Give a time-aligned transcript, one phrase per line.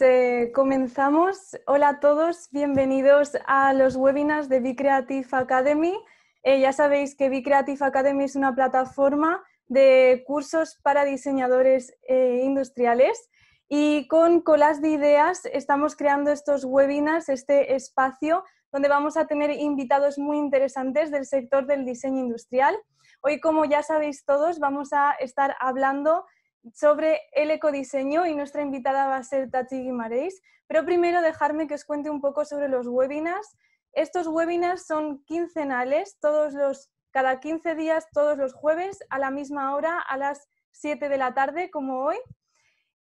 [0.00, 1.56] Eh, comenzamos.
[1.66, 5.96] Hola a todos, bienvenidos a los webinars de Be Creative Academy.
[6.42, 12.42] Eh, ya sabéis que Be Creative Academy es una plataforma de cursos para diseñadores eh,
[12.44, 13.30] industriales
[13.68, 19.50] y con Colas de Ideas estamos creando estos webinars, este espacio donde vamos a tener
[19.50, 22.76] invitados muy interesantes del sector del diseño industrial.
[23.22, 26.26] Hoy, como ya sabéis todos, vamos a estar hablando
[26.74, 30.40] sobre el ecodiseño y nuestra invitada va a ser Tati Guimarães.
[30.66, 33.56] Pero primero dejarme que os cuente un poco sobre los webinars.
[33.92, 39.74] Estos webinars son quincenales, todos los, cada 15 días, todos los jueves, a la misma
[39.74, 42.16] hora, a las 7 de la tarde, como hoy.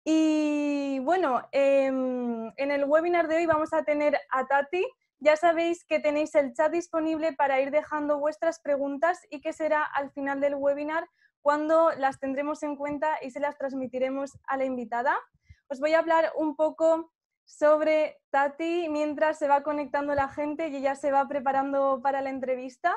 [0.03, 4.85] Y bueno, em, en el webinar de hoy vamos a tener a Tati.
[5.19, 9.83] Ya sabéis que tenéis el chat disponible para ir dejando vuestras preguntas y que será
[9.83, 11.07] al final del webinar
[11.43, 15.15] cuando las tendremos en cuenta y se las transmitiremos a la invitada.
[15.67, 17.11] Os voy a hablar un poco
[17.43, 22.29] sobre Tati mientras se va conectando la gente y ella se va preparando para la
[22.29, 22.95] entrevista.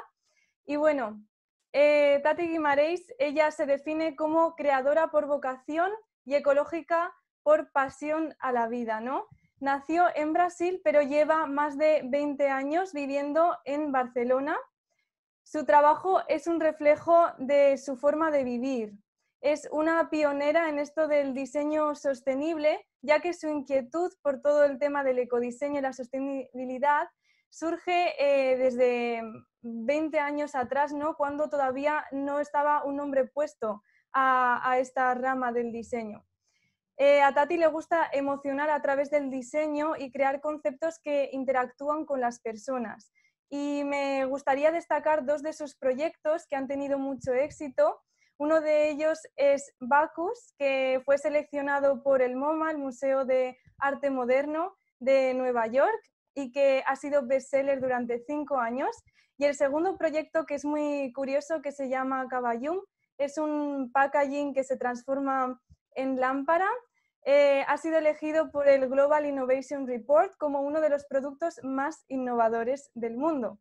[0.64, 1.20] Y bueno,
[1.72, 5.90] eh, Tati Guimarães, ella se define como creadora por vocación
[6.24, 9.26] y ecológica por pasión a la vida, ¿no?
[9.58, 14.56] Nació en Brasil, pero lleva más de 20 años viviendo en Barcelona
[15.46, 18.94] su trabajo es un reflejo de su forma de vivir.
[19.40, 24.80] Es una pionera en esto del diseño sostenible, ya que su inquietud por todo el
[24.80, 27.08] tema del ecodiseño y la sostenibilidad
[27.48, 29.22] surge eh, desde
[29.62, 31.16] 20 años atrás, ¿no?
[31.16, 36.26] cuando todavía no estaba un nombre puesto a, esta rama del diseño.
[36.96, 42.04] Eh, a Tati le gusta emocionar a través del diseño y crear conceptos que interactúan
[42.04, 43.12] con las personas
[43.48, 48.00] y me gustaría destacar dos de sus proyectos que han tenido mucho éxito.
[48.38, 54.10] Uno de ellos es Bacchus, que fue seleccionado por el MoMA, el Museo de Arte
[54.10, 56.00] Moderno de Nueva York,
[56.34, 58.94] y que ha sido bestseller durante cinco años.
[59.38, 62.80] Y el segundo proyecto, que es muy curioso, que se llama Caballum,
[63.18, 65.60] es un packaging que se transforma
[65.94, 66.68] en lámpara
[67.28, 72.04] eh, ha sido elegido por el Global Innovation Report como uno de los productos más
[72.06, 73.58] innovadores del mundo.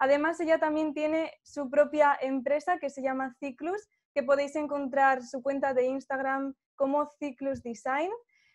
[0.00, 5.44] Además, ella también tiene su propia empresa que se llama Ciclus, que podéis encontrar su
[5.44, 8.10] cuenta de Instagram como Ciclus Design.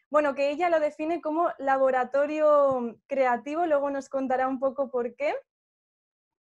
[0.10, 5.36] Bueno, que ella lo define como laboratorio creativo, luego nos contará un poco por qué.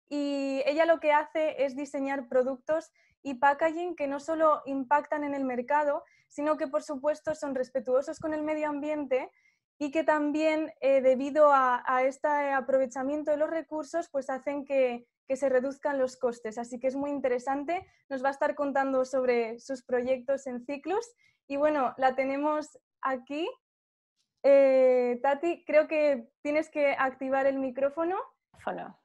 [0.09, 2.93] Y ella lo que hace es diseñar productos
[3.25, 8.21] y packaging que no solo impactan en el mercado, sino que por supuesto son respetuosos
[8.21, 9.31] con el medio ambiente
[9.79, 15.49] y que también eh, debido a, este aprovechamiento de los recursos pues hacen que, se
[15.49, 16.59] reduzcan los costes.
[16.59, 17.87] Así que es muy interesante.
[18.11, 21.15] Nos va a estar contando sobre sus proyectos en ciclos
[21.49, 23.49] y bueno, la tenemos aquí.
[24.43, 28.17] Eh, Tati, creo que tienes que activar el micrófono.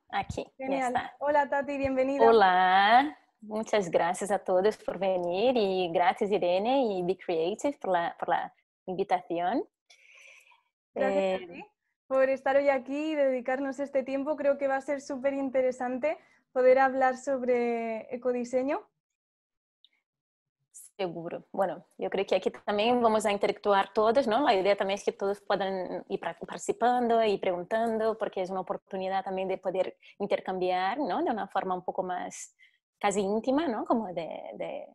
[0.10, 0.46] Aquí.
[0.58, 0.94] Genial.
[1.20, 2.26] Hola Tati, bienvenida.
[2.26, 3.18] Hola.
[3.42, 8.30] Muchas gracias a todos por venir y gracias Irene y Be Creative por la, por
[8.30, 8.54] la
[8.86, 9.64] invitación.
[10.94, 11.66] Gracias a ti eh,
[12.08, 14.36] por estar hoy aquí y dedicarnos este tiempo.
[14.36, 16.18] Creo que va a ser súper interesante
[16.52, 18.82] poder hablar sobre ecodiseño.
[20.98, 21.46] Seguro.
[21.54, 24.44] Bueno, yo creo que aquí también vamos a interactuar todos, ¿no?
[24.44, 29.24] La idea también es que todos puedan ir participando y preguntando, porque es una oportunidad
[29.24, 31.24] también de poder intercambiar, ¿no?
[31.24, 32.54] De una forma un poco más
[33.00, 33.86] casi íntima, ¿no?
[33.86, 34.88] Como de, de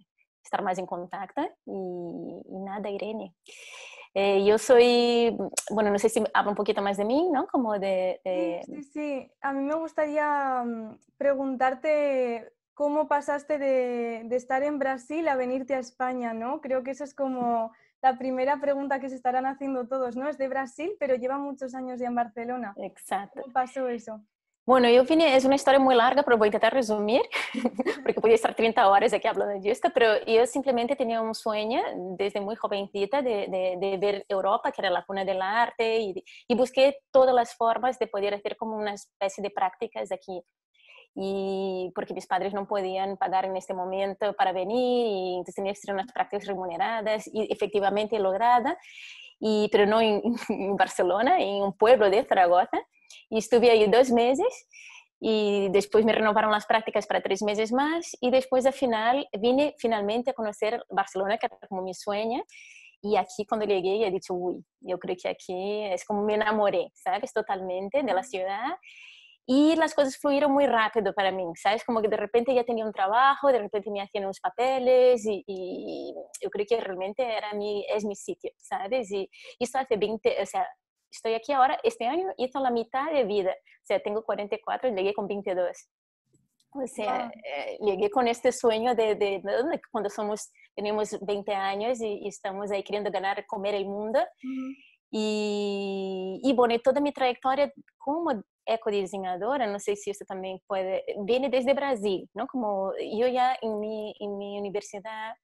[0.43, 3.35] estar más en contacto y, y nada, Irene.
[4.17, 5.37] Eh, yo soy,
[5.71, 7.49] bueno, no sé si hablo un poquito más de mí, ¿no?
[7.49, 8.21] Como de...
[8.25, 8.63] de...
[8.65, 14.79] Sí, sí, sí, A mí me gustaría mm, preguntarte cómo pasaste de, de, estar en
[14.79, 16.61] Brasil a venirte a España, ¿no?
[16.61, 17.73] Creo que eso es como
[18.03, 20.29] la primera pregunta que se estarán haciendo todos, ¿no?
[20.29, 22.75] Es de Brasil, pero lleva muchos años ya en Barcelona.
[22.77, 23.41] Exacto.
[23.41, 24.21] ¿Cómo pasó eso?
[24.67, 27.21] Bueno, yo vine, es una historia muy larga, pero voy a intentar resumir,
[28.03, 31.83] porque podría estar 30 horas aquí hablando de esto, pero yo simplemente tenía un sueño
[32.17, 36.25] desde muy jovencita de, de, de ver Europa, que era la cuna del arte, y,
[36.49, 40.41] y, busqué todas las formas de poder hacer como una especie de prácticas aquí.
[41.15, 45.73] Y porque mis padres no podían pagar en este momento para venir, y entonces tenía
[45.75, 48.79] que hacer unas prácticas remuneradas, y efectivamente lograda,
[49.39, 52.83] y, pero no en, en Barcelona, en un pueblo de Zaragoza
[53.35, 54.69] y estuve ahí dos meses
[55.19, 59.75] y después me renovaron las prácticas para tres meses más y después al final vine
[59.77, 62.45] finalmente a conocer Barcelona, que era como mi sueño.
[63.03, 66.93] Y aquí cuando llegué he dicho, uy, yo creo que aquí es como me enamoré,
[66.95, 67.33] ¿sabes?
[67.33, 68.77] Totalmente de la ciudad.
[69.47, 71.85] y las cosas fluyeron muy rápido para mí, ¿sabes?
[71.85, 76.15] Como que de repente ya tenía un trabajo, de repente me hacían unos papeles y,
[76.41, 79.11] yo creo que realmente era mi, es mi sitio, ¿sabes?
[79.11, 79.29] Y,
[79.59, 80.67] esto hace 20, o sea,
[81.15, 84.95] estoy aquí ahora, este año hizo la mitad de vida, o sea, tengo 44 y
[84.95, 85.89] llegué con 22.
[86.77, 89.43] O sea, eh, llegué con este sueño de, de,
[89.93, 94.19] cuando somos, tenemos 20 años y, estamos ahí queriendo ganar, comer el mundo.
[95.11, 101.49] Y, y, bueno, toda mi trayectoria como ecodiseñadora, no sé si esto también puede, viene
[101.49, 102.49] desde Brasil, ¿no?
[102.49, 105.35] Como yo ya en mi, en mi universidad,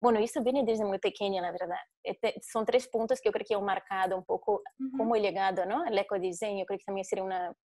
[0.00, 1.78] bueno, esto viene desde muy pequeña, la verdad.
[2.02, 4.62] Este, son tres puntos que yo creo que han marcado un poco
[4.96, 5.84] como he llegado, ¿no?
[5.84, 7.56] El ecodiseño, creo que también sería una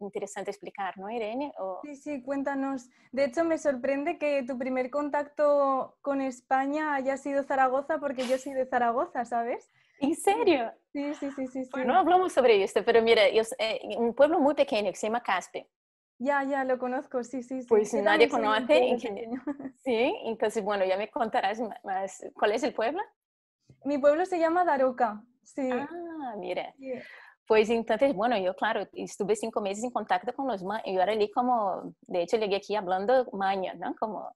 [0.00, 1.52] interesante explicar, ¿no, Irene?
[1.82, 2.88] Sí, sí, cuéntanos.
[3.12, 8.38] De hecho, me sorprende que tu primer contacto con España haya sido Zaragoza, porque yo
[8.38, 9.70] soy de Zaragoza, ¿sabes?
[10.00, 10.72] ¿En serio?
[10.92, 11.64] Sí, sí, sí, sí.
[11.64, 11.70] sí.
[11.84, 15.22] no hablamos sobre esto, pero mira, es eh, un pueblo muy pequeño que se llama
[15.22, 15.68] Caspe.
[16.18, 17.60] Ya, ya, lo conozco, sí, sí.
[17.62, 17.68] sí.
[17.68, 18.96] Pues nadie conoce.
[19.84, 22.26] Sí, entonces, bueno, ya me contarás más.
[22.34, 23.00] ¿Cuál es el pueblo?
[23.84, 25.68] Mi pueblo se llama Daroca, sí.
[25.70, 26.74] Ah, mira.
[27.46, 31.12] Pues entonces, bueno, yo claro, estuve cinco meses en contacto con los maños, yo era
[31.12, 33.94] allí como, de hecho llegué aquí hablando maña, ¿no?
[33.94, 34.34] Como,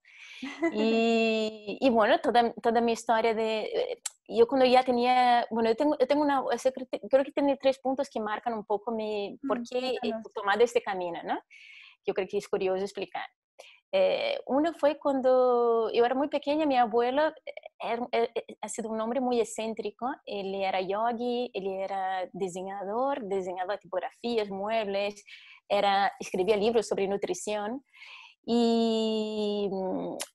[0.73, 5.97] y, y, bueno, toda, toda mi historia de, yo cuando ya tenía, bueno, yo tengo,
[5.99, 6.45] yo tengo una,
[7.11, 10.62] creo que tiene tres puntos que marcan un poco mi, por mm, qué he tomado
[10.62, 11.41] este camino, ¿no?
[12.07, 13.27] Yo creo que es curioso explicar.
[13.93, 17.33] Eh, uno fue cuando yo era muy pequeña, mi abuelo
[17.83, 20.09] eh, eh, ha sido un hombre muy excéntrico.
[20.27, 25.25] Él era yogi, él era diseñador, diseñaba tipografías, muebles,
[25.69, 27.85] era, escribía libros sobre nutrición.
[28.45, 29.69] Y,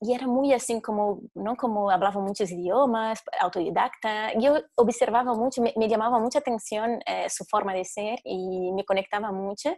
[0.01, 1.55] y, era muy así como, ¿no?
[1.55, 4.33] Como hablaba muchos idiomas, autodidacta.
[4.39, 6.99] Yo observaba mucho, me, me llamaba mucha atención
[7.29, 9.75] su forma de ser y me conectaba mucho.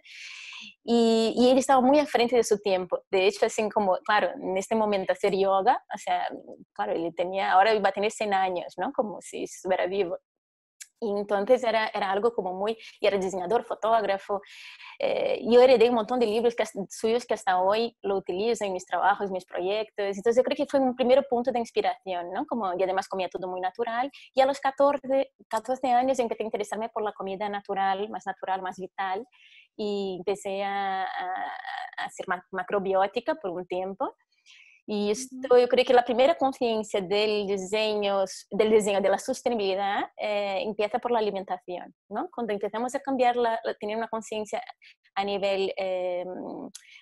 [0.84, 3.04] Y, y, él estaba muy a frente de su tiempo.
[3.12, 6.28] De hecho, así como, claro, en este momento hacer yoga, o sea,
[6.74, 8.92] claro, él tenía, ahora iba a tener 100 años, ¿no?
[8.94, 10.18] Como si estuviera vivo.
[11.00, 14.42] Y entonces era, era algo como muy, y era diseñador, fotógrafo.
[15.00, 18.74] Eh, yo heredé un montón de libros que, suyos que hasta hoy lo utilizo en
[18.74, 20.18] mis trabajos, mis proyectos.
[20.18, 22.46] Entonces yo creo que fue un primer punto de inspiración, ¿no?
[22.46, 24.12] Como, y además comía todo muy natural.
[24.34, 28.62] Y a los 14, 14 años empecé a interesarme por la comida natural, más natural,
[28.62, 29.28] más vital.
[29.76, 31.08] Y empecé a, a,
[31.98, 34.16] a ser macrobiótica por un tiempo.
[34.90, 40.06] Y esto yo creo que la primera conciencia del diseño, del diseño de la sostenibilidad
[40.16, 42.30] eh, empieza por la alimentación, ¿no?
[42.34, 44.64] Cuando empezamos a cambiar, la, tener una conciencia
[45.14, 46.24] a nivel eh,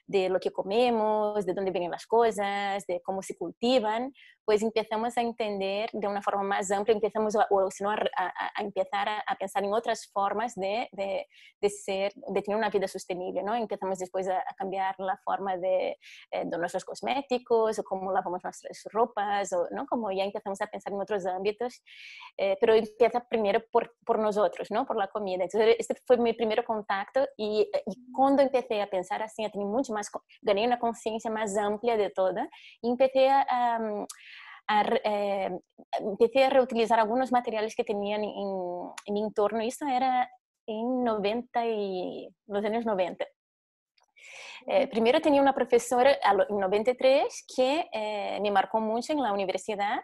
[0.07, 4.11] de lo que comemos, de dónde vienen las cosas, de cómo se cultivan,
[4.45, 8.61] pues empezamos a entender de una forma más amplia, empezamos a, o sino a, a,
[8.61, 11.27] empezar a, pensar en otras formas de, de,
[11.59, 13.55] de, ser, de tener una vida sostenible, ¿no?
[13.55, 15.97] Empezamos después a, cambiar la forma de,
[16.31, 19.87] eh, de, nuestros cosméticos o cómo lavamos nuestras ropas, o, ¿no?
[19.87, 21.81] Como ya empezamos a pensar en otros ámbitos,
[22.37, 24.85] eh, pero empieza primero por, por, nosotros, ¿no?
[24.85, 25.43] Por la comida.
[25.43, 29.67] Entonces, este fue mi primer contacto y, y cuando empecé a pensar así, a tener
[29.67, 30.11] mucho más,
[30.41, 32.35] gané una conciencia más amplia de todo
[32.81, 33.79] y empecé a
[34.67, 35.49] eh,
[35.99, 39.61] empecé a reutilizar algunos materiales que tenían en, mi entorno.
[39.61, 40.29] Esto era
[40.67, 43.25] en 90 y los años 90.
[44.67, 46.11] Eh, primero tenía una profesora
[46.49, 49.99] en 93 que eh, me marcó mucho en la universidad.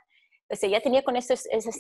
[0.50, 1.78] O sea, ya tenía con estos, esas,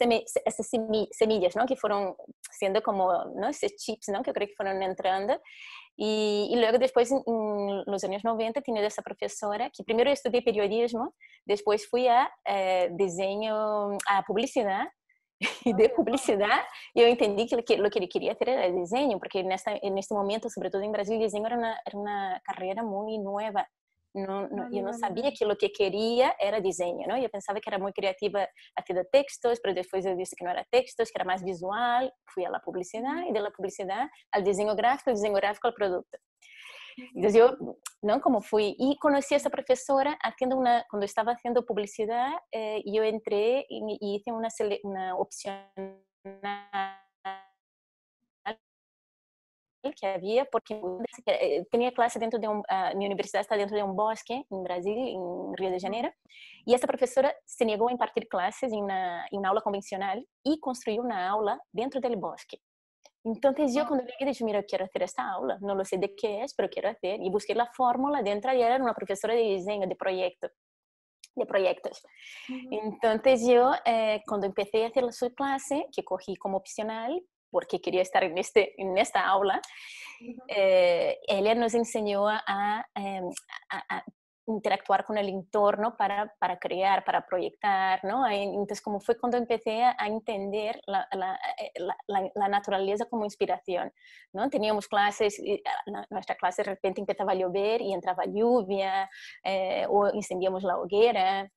[1.11, 1.65] semillas, ¿no?
[1.65, 2.15] Que fueron
[2.51, 3.49] siendo como, ¿no?
[3.49, 4.23] Esos chips, ¿no?
[4.23, 5.39] Que creo que fueron entrando.
[5.97, 11.13] Y, luego después, en los años 90, tenía esa profesora que primero estudié periodismo,
[11.45, 14.87] después fui a eh, diseño, a publicidad,
[15.65, 16.61] y de publicidad
[16.93, 19.97] yo entendí que lo, que lo que quería hacer era diseño, porque en, esta, en
[19.97, 23.67] este momento, sobre todo en Brasil, diseño era era una carrera muy nueva.
[24.13, 27.17] No, no, yo no sabía que lo que quería era diseño, ¿no?
[27.17, 30.65] Yo pensaba que era muy creativa haciendo textos, pero después yo dije que no era
[30.69, 32.13] textos, que era más visual.
[32.25, 35.73] Fui a la publicidad y de la publicidad al diseño gráfico, el diseño gráfico al
[35.73, 36.17] producto.
[36.97, 37.55] Entonces yo,
[38.01, 38.19] ¿no?
[38.19, 43.03] Como fui y conocí a esa profesora haciendo una, cuando estaba haciendo publicidad, eh, yo
[43.03, 44.49] entré y, y hice una,
[44.83, 45.63] una opción
[49.89, 50.79] que había, porque
[51.25, 54.63] eh, tenía clase dentro de un, uh, mi universidad está dentro de un bosque en
[54.63, 56.11] Brasil, en Río de Janeiro,
[56.65, 60.59] y esta profesora se negó a impartir clases en una, en una aula convencional y
[60.59, 62.59] construyó una aula dentro del bosque.
[63.23, 66.43] Entonces yo cuando llegué dije, mira, quiero hacer esta aula, no lo sé de qué
[66.43, 67.21] es, pero quiero hacer.
[67.21, 70.49] Y busqué la fórmula dentro y era una profesora de diseño, de proyecto,
[71.35, 72.03] de proyectos.
[72.71, 78.01] Entonces yo, eh, cuando empecé a hacer su clase, que cogí como opcional, porque quería
[78.01, 79.61] estar en, este, en esta aula,
[80.47, 83.29] eh, ella nos enseñó a, em,
[83.69, 84.03] a,
[84.47, 88.27] interactuar con el entorno para, para crear, para proyectar, ¿no?
[88.27, 91.71] Entonces, como fue cuando empecé a entender la, la, eh,
[92.07, 93.93] la, naturaleza como inspiración,
[94.33, 94.49] ¿no?
[94.49, 99.09] Teníamos clases, ah, nuestra clase de repente empezaba a llover y entraba lluvia,
[99.43, 101.49] eh, o encendíamos la hoguera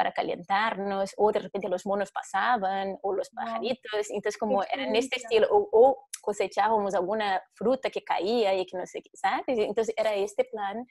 [0.00, 4.96] para calentarnos, o de repente los monos pasaban, o los pajaritos, entonces como era en
[4.96, 9.58] este estilo, o, o cosechábamos alguna fruta que caía y que no sé qué, ¿sabes?
[9.58, 10.86] Entonces era este plan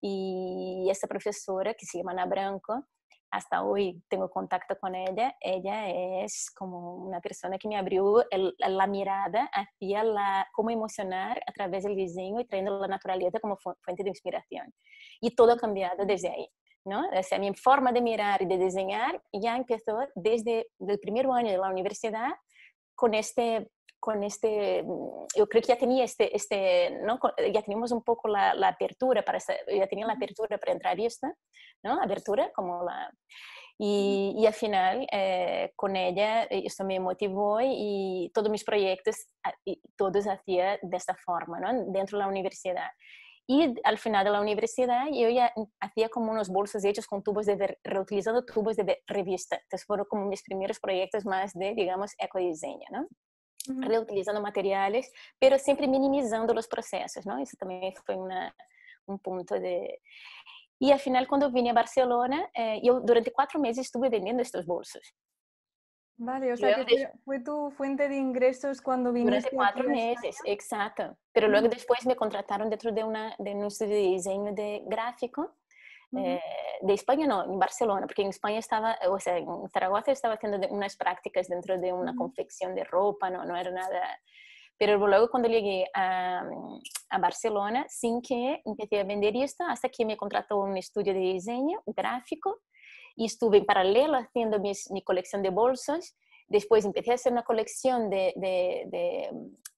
[0.00, 2.86] y esta profesora que se llama Ana Branco,
[3.30, 8.24] hasta hoy tengo contacto con ella, ella es como una persona que me abrió
[8.58, 13.58] la mirada hacia la, cómo emocionar a través del diseño y trayendo la naturaleza como
[13.58, 14.72] fuente de inspiración.
[15.20, 16.48] Y todo ha cambiado desde ahí.
[16.84, 17.08] ¿No?
[17.08, 21.50] O sea, mi forma de mirar y de diseñar ya empezó desde el primer año
[21.50, 22.30] de la universidad
[22.94, 23.68] con este
[24.04, 27.18] con este, mm, yo creo que ya tenía este, este ¿no?
[27.50, 31.32] ya teníamos un poco la, la apertura para, ya tenía la apertura para entrevista,
[31.82, 32.02] ¿no?
[32.02, 33.10] Abertura, como la...
[33.78, 39.16] Y, y al final, eh, con ella, esto me motivó y todos mis proyectos,
[39.96, 41.72] todos hacía de esta forma, ¿no?
[41.90, 42.90] Dentro de la universidad.
[43.46, 47.46] Y al final de la universidad yo ya hacía como unos bolsos hechos con tubos
[47.46, 49.56] de, reutilizando tubos de revista.
[49.56, 53.06] Entonces fueron como mis primeros proyectos más de, digamos, ecodiseño, ¿no?
[53.66, 57.38] reutilizando materiales, pero siempre minimizando los procesos, ¿no?
[57.38, 58.54] Eso también fue una,
[59.06, 60.00] un punto de...
[60.78, 64.66] Y al final, cuando vine a Barcelona, eh, yo durante cuatro meses estuve vendiendo estos
[64.66, 65.14] bolsos.
[66.16, 69.50] Vale, o sea que fue tu fuente de ingresos cuando viniste.
[69.50, 71.16] Durante cuatro meses, exacto.
[71.32, 75.56] Pero luego después me contrataron dentro de, una, de un estudio de diseño de gráfico
[76.16, 76.40] eh,
[76.80, 80.66] de España no, en Barcelona, porque en España estaba, o sea, en Zaragoza estaba haciendo
[80.68, 84.20] unas prácticas dentro de una confección de ropa, no, no era nada...
[84.76, 86.42] Pero luego cuando llegué a,
[87.10, 91.20] a, Barcelona, sin que empecé a vender esto, hasta que me contrató un estudio de
[91.20, 92.60] diseño gráfico
[93.16, 96.14] y estuve en paralelo haciendo mi colección de bolsos.
[96.48, 99.30] Después empecé a hacer una colección de, de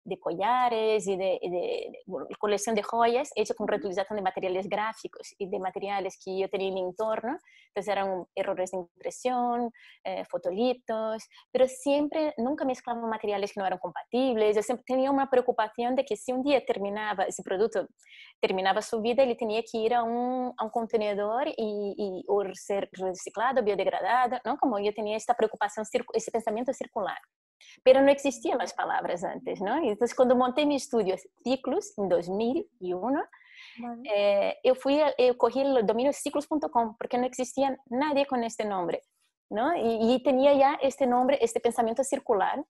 [0.06, 1.92] de collares y de, de,
[2.38, 6.68] colección de joyas hecha con reutilización de materiales gráficos y de materiales que yo tenía
[6.68, 7.38] en mi entorno.
[7.68, 9.70] Entonces eran errores de impresión,
[10.04, 14.54] eh, fotolitos, pero siempre, nunca mezclaba materiales que no eran compatibles.
[14.54, 17.88] Yo siempre tenía una preocupación de que si un día terminaba, ese producto
[18.40, 22.44] terminaba su vida, él tenía que ir a un, a un contenedor y, y, o
[22.54, 24.56] ser reciclado, biodegradado, ¿no?
[24.56, 27.18] Como yo tenía esta preocupación, ese pensamiento circular
[27.82, 29.76] pero no existían las palabras antes, ¿no?
[29.76, 33.24] Entonces, cuando monté mi estudio Ciclos en 2001,
[34.04, 39.02] eh, yo fui, yo cogí el dominio ciclos.com porque no existía nadie con este nombre,
[39.50, 39.72] ¿no?
[39.76, 42.64] Y, tenía ya este nombre, este pensamiento circular,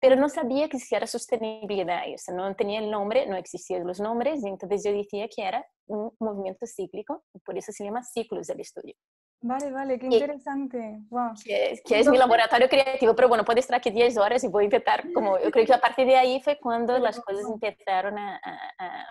[0.00, 4.00] pero no sabía que era sostenibilidad, o sea, no tenía el nombre, no existían los
[4.00, 8.02] nombres, y entonces yo decía que era un movimiento cíclico, y por eso se llama
[8.02, 8.94] Ciclos del estudio.
[9.42, 10.98] Vale, vale, qué interesante.
[11.08, 11.32] Wow.
[11.42, 14.64] Que, que, es mi laboratorio creativo, pero bueno, puedo estar aquí 10 horas y voy
[14.64, 18.18] a intentar, como yo creo que a partir de ahí fue cuando las cosas empezaron
[18.18, 18.38] a,
[18.78, 19.06] a,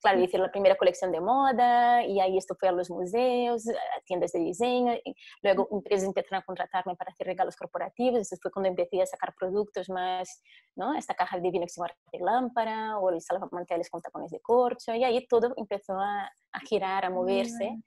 [0.00, 4.00] claro, hice la primera colección de moda y ahí esto fue a los museos, a
[4.04, 8.52] tiendas de diseño, y luego empresas empezaron a contratarme para hacer regalos corporativos, entonces fue
[8.52, 10.42] cuando empecé a sacar productos más,
[10.76, 10.94] ¿no?
[10.94, 14.38] Esta caja de vino que se llama de lámpara o el salvamanteles con tacones de
[14.38, 17.82] corcho y ahí todo empezó a, a girar, a moverse.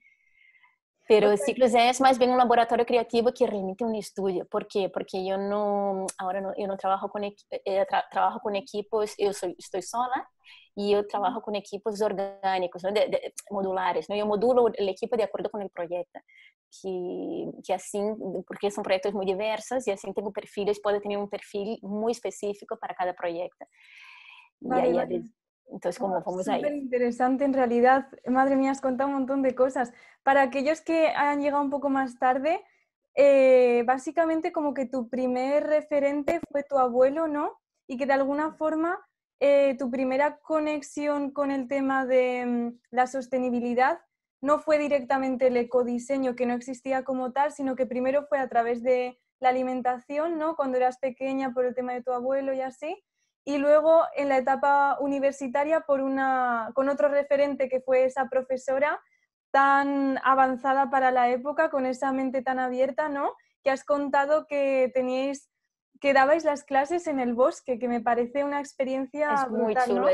[1.08, 4.46] Pero Ciclos es más bien un laboratorio creativo que realmente un estudio.
[4.46, 4.90] ¿Por qué?
[4.90, 9.56] Porque yo no, ahora no, yo no trabajo con, eh, trabajo con equipos, yo soy,
[9.60, 10.28] estoy sola
[10.76, 12.92] y yo trabajo con equipos orgánicos, ¿no?
[12.92, 14.10] de, modulares.
[14.10, 14.16] ¿no?
[14.16, 16.20] Yo modulo el equipo de acuerdo con el proyecto.
[16.82, 18.00] Que, que así,
[18.46, 22.78] porque son proyectos muy diversos y así tengo perfiles, puedo tener un perfil muy específico
[22.78, 23.66] para cada proyecto.
[24.60, 25.24] y ahí,
[25.72, 26.64] entonces, como vamos ahí?
[26.66, 28.08] interesante en realidad.
[28.28, 29.94] Madre mía, has contado un montón de cosas.
[30.24, 32.62] Para aquellos que han llegado un poco más tarde,
[33.16, 37.60] eh, básicamente como que tu primer referente fue tu abuelo, ¿no?
[37.88, 39.00] Y que de alguna forma
[39.40, 44.00] eh, tu primera conexión con el tema de mm, la sostenibilidad
[44.42, 48.48] no fue directamente el ecodiseño, que no existía como tal, sino que primero fue a
[48.48, 50.56] través de la alimentación, ¿no?
[50.56, 53.04] Cuando eras pequeña por el tema de tu abuelo y así
[53.46, 59.00] y luego en la etapa universitaria por una, con otro referente que fue esa profesora
[59.52, 63.34] tan avanzada para la época, con esa mente tan abierta, ¿no?
[63.64, 65.50] Que has contado que teníais,
[66.06, 70.08] que dabais las clases en el bosque, que me parece una experiencia es muy chulo.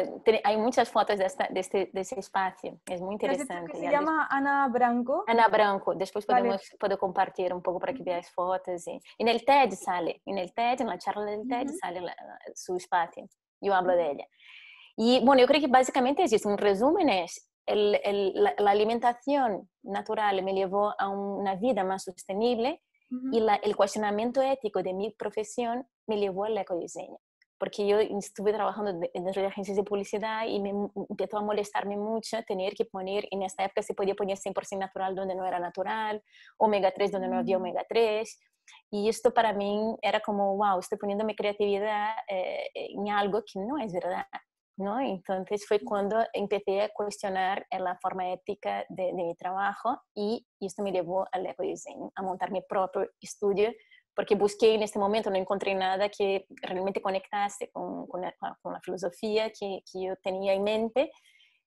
[0.46, 3.78] Hay muchas fotos de, este, de, ese espacio, es muy interesante.
[3.78, 5.26] se llama Ana Branco.
[5.28, 8.88] Ana Branco, después podemos, puedo compartir un poco para que veáis fotos.
[8.88, 12.02] Y, en el TED sale, en el TED, en la charla del TED sale
[12.56, 13.28] su espacio,
[13.60, 14.28] yo hablo de ella.
[14.96, 19.70] Y bueno, yo creo que básicamente existe un resumen, es el, el, la, la, alimentación
[19.84, 22.82] natural me llevó a una vida más sostenible
[23.32, 27.18] y el cuestionamiento ético de mi profesión me llevó al ecodiseño.
[27.58, 30.72] Porque yo estuve trabajando dentro de agencias de publicidad y me
[31.10, 35.14] empezó a molestarme mucho tener que poner, en esta época se podía poner 100% natural
[35.14, 36.24] donde no era natural,
[36.58, 37.62] omega 3 donde no había mm.
[37.62, 38.40] omega 3.
[38.92, 43.60] Y esto para mí era como, wow, estoy poniendo mi creatividad eh, en algo que
[43.60, 44.26] no es verdad.
[44.82, 45.00] ¿No?
[45.00, 50.92] Entonces fue cuando empecé a cuestionar la forma ética de, mi trabajo y, esto me
[50.92, 53.72] llevó al ecodiseño, a montar mi propio estudio,
[54.16, 58.74] porque busqué en este momento, no encontré nada que realmente conectase con, con, la, con
[58.74, 61.12] la, filosofía que, que, yo tenía en mente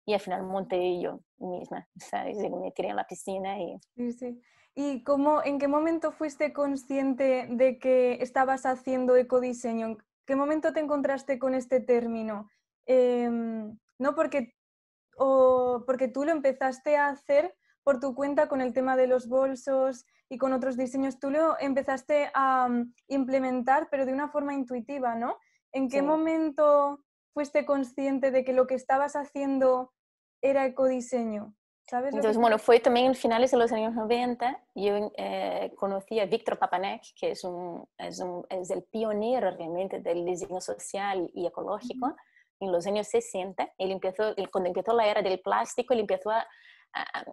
[0.07, 2.37] y al final monté yo misma, ¿sabes?
[2.37, 3.79] me tiré en la piscina y...
[3.97, 4.43] Sí, sí.
[4.77, 9.87] ¿Y cómo, en qué momento fuiste consciente de que estabas haciendo ecodiseño?
[9.87, 12.51] ¿En qué momento te encontraste con este término?
[12.87, 14.55] Em, no porque,
[15.17, 19.29] o porque tú lo empezaste a hacer por tu cuenta con el tema de los
[19.29, 24.55] bolsos y con otros diseños, tú lo empezaste a mm, implementar, pero de una forma
[24.55, 25.39] intuitiva, ¿no?
[25.73, 27.01] ¿En qué momento
[27.33, 29.93] fuiste consciente de que lo que estabas haciendo
[30.41, 31.55] era ecodiseño?
[31.87, 36.27] ¿Sabes Entonces, bueno, fue también en finales de los años 90, yo eh, conocí a
[36.27, 41.47] Víctor Papanek, que es, un, es, un, es, el pionero realmente del diseño social y
[41.47, 42.17] ecológico
[42.61, 46.47] en los años 60, él empezó, cuando empezó la era del plástico, él empezó a,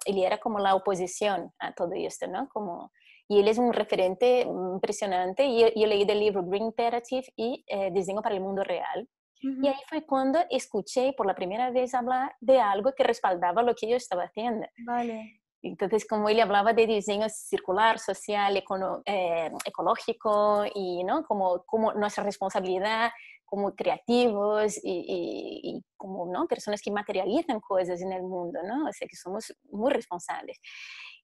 [0.06, 2.50] él era como la oposición a todo esto, ¿no?
[2.50, 2.92] Como,
[3.28, 5.46] y él es un referente impresionante.
[5.46, 9.08] Y yo, leí el libro Green Imperative y eh, Diseño para el Mundo Real.
[9.44, 13.74] Y ahí fue cuando escuché por la primera vez hablar de algo que respaldaba lo
[13.74, 14.68] que yo estaba haciendo.
[14.86, 15.42] Vale.
[15.63, 18.63] Entonces, como él hablaba de diseño circular, social,
[19.06, 21.24] eh, ecológico y ¿no?
[21.24, 23.12] como, como nuestra responsabilidad
[23.51, 26.48] como creativos y, como ¿no?
[26.48, 28.88] personas que materializan cosas en el mundo, ¿no?
[28.88, 30.58] O sea, que somos muy responsables.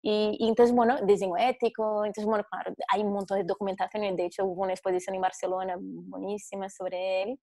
[0.01, 4.45] Y, entonces, bueno, diseño ético, entonces, bueno, claro, hay un montón de documentación, de hecho
[4.45, 7.39] hubo una exposición en Barcelona buenísima sobre él,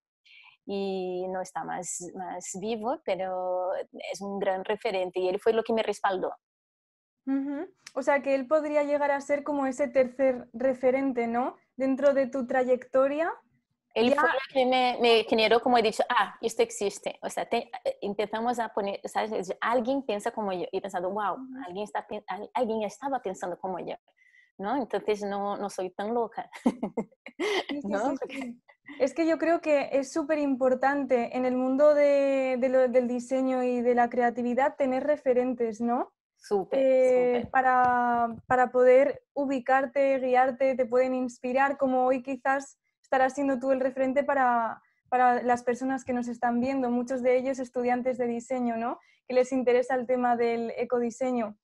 [0.66, 3.70] y no está más, más vivo, pero
[4.12, 6.30] es un gran referente y él fue lo que me respaldó.
[7.94, 11.56] O sea, que él podría llegar a ser como ese tercer referente, ¿no?
[11.76, 13.32] Dentro de tu trayectoria
[13.94, 17.18] él fue el que me, generó, como he dicho, ah, esto existe.
[17.22, 17.70] O sea, eh,
[18.02, 19.54] empezamos a poner, ¿sabes?
[19.60, 20.66] Alguien piensa como yo.
[20.72, 21.84] Y pensando, wow, alguien,
[22.82, 23.94] está, pensando como yo.
[24.58, 24.76] ¿no?
[24.76, 26.50] Entonces no, no soy tan loca.
[27.84, 28.14] ¿no?
[28.98, 33.80] Es que yo creo que es súper importante en el mundo de, del diseño y
[33.80, 36.12] de la creatividad tener referentes, ¿no?
[36.36, 42.78] Súper, eh, para, para poder ubicarte, guiarte, te pueden inspirar, como hoy quizás
[43.14, 47.36] estarás siendo tú el referente para, para las personas que nos están viendo, muchos de
[47.36, 48.98] ellos estudiantes de diseño, ¿no?
[49.28, 51.56] Que les interesa el tema del ecodiseño.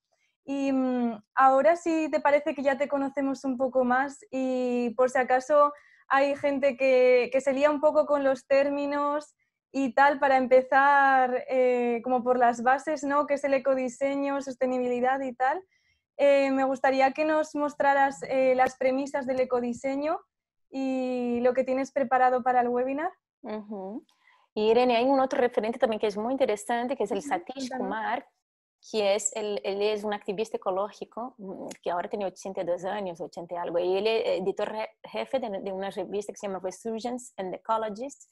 [0.45, 5.09] Y mm, ahora sí te parece que ya te conocemos un poco más y por
[5.09, 5.73] si acaso
[6.07, 9.35] hay gente que, que se lía un poco con los términos
[9.73, 13.27] y tal, para empezar eh, como por las bases, ¿no?
[13.27, 15.61] Que es el ecodiseño, sostenibilidad y tal.
[16.15, 20.21] Eh, me gustaría que nos mostraras eh, las premisas del ecodiseño
[20.71, 23.11] y lo que tienes preparado para el webinar.
[24.53, 27.69] Y Irene, hay un otro referente también que es muy interesante, que es el Satish
[27.69, 28.25] Kumar,
[28.89, 33.53] que es, él, él, es un activista ecológico mm, que ahora tiene 82 años, 80
[33.53, 37.53] y algo, y él es editor jefe de, una revista que se llama Resurgence and
[37.53, 38.29] Ecologists,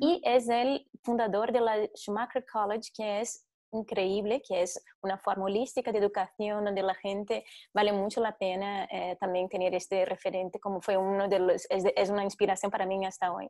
[0.00, 5.44] y es el fundador de la Schumacher College, que es increíble, que es una forma
[5.44, 10.60] holística de educación donde la gente vale mucho la pena eh, también tener este referente
[10.60, 13.48] como fue uno de los, es, es una inspiración para mí hasta hoy.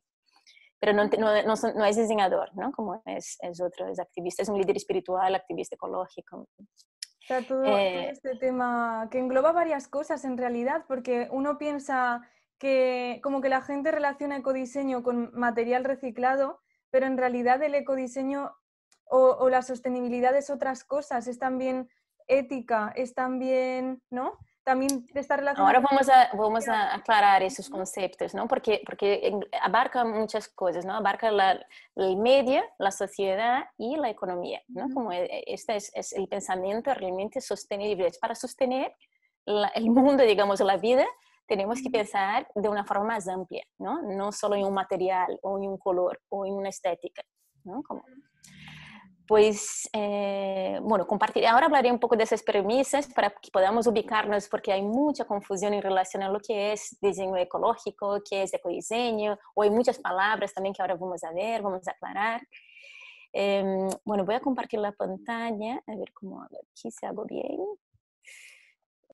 [0.81, 2.73] Pero no, no, no, es diseñador, ¿no?
[2.73, 6.39] Como es, es otro, es activista, es un líder espiritual, activista ecológico.
[6.39, 12.29] O sea, todo eh, este tema que engloba varias cosas en realidad, porque uno piensa
[12.59, 18.53] que como que la gente relaciona ecodiseño con material reciclado, pero en realidad el ecodiseño
[19.12, 21.88] o, la sostenibilidad es otras cosas, es también
[22.27, 24.38] ética, es también, ¿no?
[24.64, 25.66] También está relacionado.
[25.66, 28.48] Ahora vamos a, vamos a aclarar esos conceptos, ¿no?
[28.48, 30.94] Porque, porque abarca muchas cosas, ¿no?
[30.94, 31.61] Abarca la,
[31.96, 34.88] el medio, la sociedad y la economía, ¿no?
[34.94, 38.94] Como e, este es, es, el pensamiento realmente sostenible, es para sostener
[39.75, 41.07] el mundo, digamos, la vida
[41.46, 44.01] tenemos que pensar de una forma más amplia, ¿no?
[44.01, 47.22] No solo en un material o en un color o en una estética,
[47.64, 47.83] ¿no?
[47.83, 48.05] Como,
[49.27, 51.47] pues, eh, bueno, compartir.
[51.47, 55.75] Ahora hablaré un poco de esas premisas para que podamos ubicarnos, porque hay mucha confusión
[55.75, 60.53] en relación a lo que es diseño ecológico, qué es ecodiseño, o hay muchas palabras
[60.53, 62.43] también que ahora vamos a ver, vamos a aclarar.
[63.33, 67.59] Eh, bueno, voy a compartir la pantalla, a ver cómo hago aquí, si hago bien.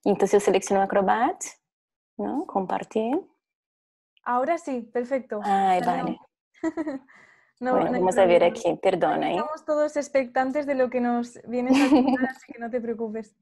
[0.05, 1.43] Entonces yo selecciono Acrobat,
[2.17, 2.47] ¿no?
[2.47, 3.21] Compartir.
[4.25, 5.41] Ahora sí, perfecto.
[5.43, 6.19] Ay, vale.
[6.63, 6.63] No,
[7.61, 9.33] bueno, vamos a ver aquí, perdona.
[9.33, 9.37] ¿eh?
[9.37, 13.37] Estamos todos expectantes de lo que nos viene a contar, así que no te preocupes.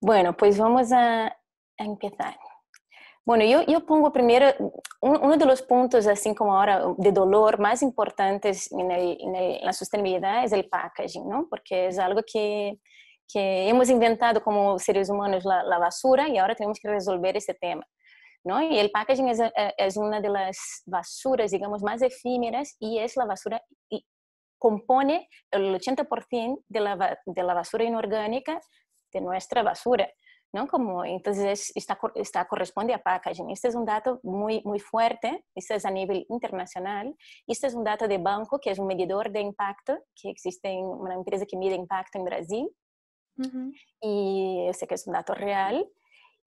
[0.00, 1.36] Bueno, pues vamos a,
[1.76, 2.36] empezar.
[3.24, 4.46] Bueno, yo, yo pongo primero,
[5.00, 9.72] uno de los puntos, así como ahora, de dolor más importantes en, el, en, la
[9.72, 11.48] sostenibilidad es el packaging, ¿no?
[11.48, 12.78] Porque es algo que,
[13.26, 17.54] que hemos inventado como seres humanos la, la basura y ahora tenemos que resolver ese
[17.54, 17.84] tema.
[18.44, 18.62] ¿No?
[18.62, 23.16] Y el packaging es, eh, es, una de las basuras, digamos, más efímeras y es
[23.16, 24.04] la basura y
[24.58, 28.60] compone el 80% de la, de la basura inorgánica
[29.12, 30.08] de nuestra basura.
[30.54, 30.68] ¿no?
[30.68, 33.50] Como, entonces, está, está, corresponde a packaging.
[33.50, 37.16] Este es un dato muy, muy fuerte, este es a nivel internacional.
[37.44, 40.84] Este es un dato de banco, que es un medidor de impacto, que existe en
[40.84, 42.70] una empresa que mide impacto en Brasil.
[44.00, 45.90] Y yo sé que es un dato real.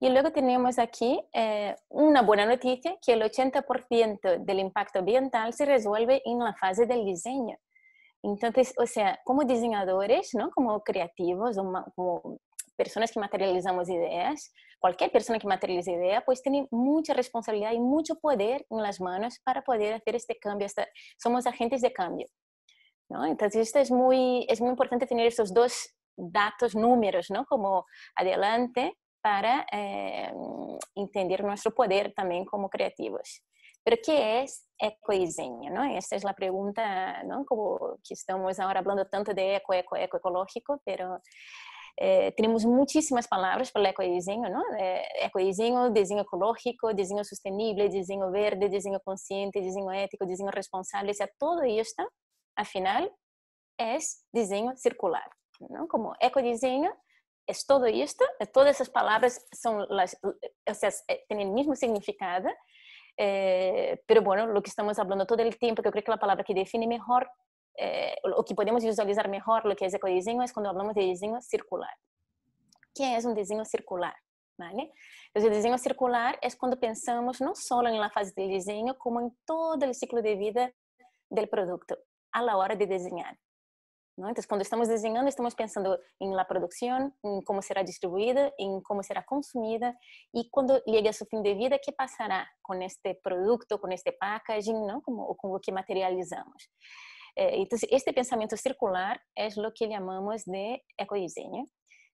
[0.00, 5.64] Y luego tenemos aquí eh, una buena noticia, que el 80% del impacto ambiental se
[5.64, 7.56] resuelve en la fase del diseño.
[8.22, 10.50] Entonces, o sea, como diseñadores, ¿no?
[10.50, 11.56] como creativos,
[11.96, 12.38] como
[12.76, 18.14] personas que materializamos ideas, cualquier persona que materializa idea, pues tiene mucha responsabilidad y mucho
[18.20, 20.68] poder en las manos para poder hacer este cambio.
[21.18, 22.26] somos agentes de cambio.
[23.08, 23.24] ¿no?
[23.24, 27.44] Entonces, esto es muy, es muy importante tener estos dos datos, números, ¿no?
[27.46, 27.84] como
[28.14, 30.32] adelante para eh,
[30.94, 33.42] entender nuestro poder también como creativos.
[33.84, 35.70] Pero ¿qué es ecodiseño?
[35.70, 35.84] ¿no?
[35.84, 37.44] Esta es la pregunta, ¿no?
[37.44, 41.20] como que estamos ahora hablando tanto de eco, eco, eco, ecológico, pero
[42.00, 44.62] eh, tenemos muchísimas palabras para el ecodiseño, ¿no?
[44.78, 51.14] Eh, ecodiseño, diseño ecológico, diseño sostenible, diseño verde, diseño consciente, diseño ético, diseño responsable, o
[51.14, 52.04] sea, todo esto,
[52.54, 53.12] al final,
[53.76, 55.28] es diseño circular,
[55.58, 55.88] ¿no?
[55.88, 56.92] Como ecodiseño
[57.48, 60.34] es todo esto, todas esas palabras son las, o
[61.26, 62.48] tienen el mismo significado,
[63.16, 66.18] eh, pero bueno, lo que estamos hablando todo el tiempo, que yo creo que la
[66.18, 67.28] palabra que define mejor,
[67.76, 71.40] eh, o que podemos visualizar mejor lo que es ecodiseño es cuando hablamos de diseño
[71.40, 71.94] circular.
[72.94, 74.14] ¿Qué es un diseño circular?
[74.58, 74.92] ¿Vale?
[75.32, 79.78] Entonces, el circular es cuando pensamos solo en la fase del diseño, como en todo
[79.84, 80.72] el ciclo de vida
[81.30, 81.96] del producto
[82.32, 83.38] a la hora de diseñar.
[84.26, 89.02] Entonces, cuando estamos diseñando, estamos pensando en la producción, en cómo será distribuida, en cómo
[89.02, 89.96] será consumida
[90.32, 94.12] y cuando llegue a su fin de vida, qué pasará con este producto, con este
[94.12, 95.02] packaging, ¿no?
[95.02, 96.70] Como, o con lo que materializamos.
[97.36, 101.64] Eh, entonces, este pensamiento circular es lo que llamamos de ecodiseño.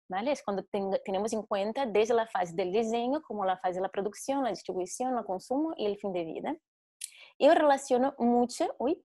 [0.10, 0.34] ¿Vale?
[0.34, 0.66] Es cuando
[1.06, 4.50] tenemos en cuenta desde la fase del diseño como la fase de la producción, la
[4.50, 6.58] distribución, el consumo y el fin de vida.
[7.40, 9.02] Yo relaciono mucho, uy,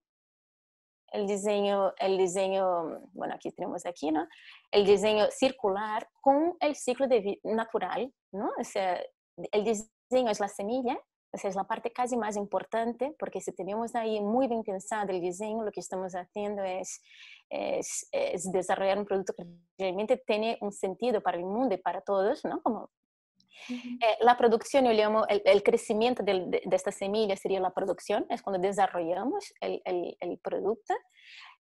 [1.12, 4.26] el diseño, el diseño, bueno, aquí tenemos aquí, ¿no?
[4.70, 8.50] El diseño circular con el ciclo de vida natural, ¿no?
[8.58, 9.00] O sea,
[9.52, 10.98] el diseño es la semilla,
[11.32, 15.12] o sea, es la parte casi más importante, porque si tenemos ahí muy bien pensado
[15.12, 17.02] el diseño, lo que estamos haciendo es,
[17.50, 19.44] es, es desarrollar un producto que
[19.78, 22.62] realmente tiene un sentido para el mundo y para todos, ¿no?
[22.62, 22.90] Como
[23.68, 28.42] eh, la producción, yo llamo el, crecimiento de, de, esta semilla sería la producción, es
[28.42, 30.94] cuando desarrollamos el, el, el, producto.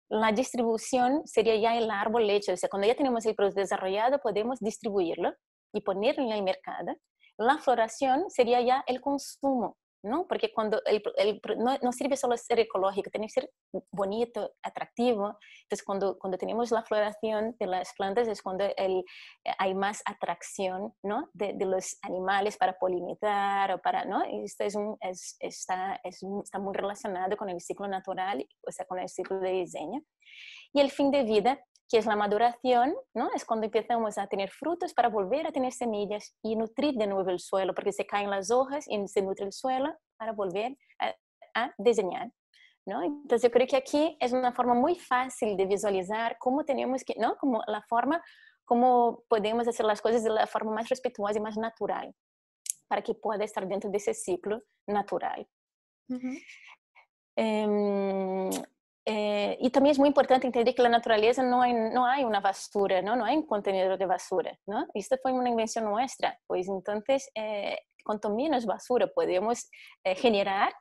[0.09, 4.19] La distribución sería ya el árbol hecho, o sea, cuando ya tenemos el producto desarrollado,
[4.19, 5.33] podemos distribuirlo
[5.73, 6.95] y ponerlo en el mercado.
[7.37, 10.27] La floración sería ya el consumo, ¿no?
[10.27, 13.51] Porque cuando el, no, sirve solo ser ecológico, tiene que ser
[13.91, 15.37] bonito, atractivo.
[15.63, 19.03] Entonces, cuando, cuando tenemos la floración de las plantas es cuando el,
[19.57, 21.29] hay más atracción, ¿no?
[21.33, 24.23] De, los animales para polinizar o para, ¿no?
[24.43, 28.85] Esto es un, es, está, es, está muy relacionado con el ciclo natural, o sea,
[28.85, 30.01] con el ciclo de diseño.
[30.73, 33.29] Y el fin de vida que es la maduración, ¿no?
[33.35, 37.29] Es cuando empezamos a tener frutos para volver a tener semillas y nutrir de nuevo
[37.29, 41.15] el suelo, porque se caen las hojas y se nutre el suelo para volver a,
[41.53, 42.31] a diseñar.
[42.87, 43.01] ¿No?
[43.01, 47.15] Entonces yo creo que aquí es una forma muy fácil de visualizar cómo tenemos que,
[47.17, 47.35] ¿no?
[47.37, 48.23] Como la forma,
[48.63, 52.13] cómo podemos hacer las cosas de la forma más respetuosa y más natural,
[52.87, 55.47] para que pueda estar dentro de ese ciclo natural.
[56.09, 56.41] Uh -huh.
[57.37, 58.49] eh,
[59.07, 62.39] eh, y también es muy importante entender que la naturaleza no hay, no hay una
[62.39, 63.15] basura, ¿no?
[63.15, 64.57] no hay un contenedor de basura.
[64.65, 64.87] ¿no?
[64.93, 66.39] Esto fue una invención nuestra.
[66.47, 69.69] Pues entonces, eh, cuanto menos basura podemos
[70.03, 70.73] eh, generar,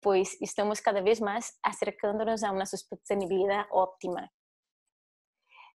[0.00, 4.30] pues estamos cada vez más acercándonos a una sostenibilidad óptima.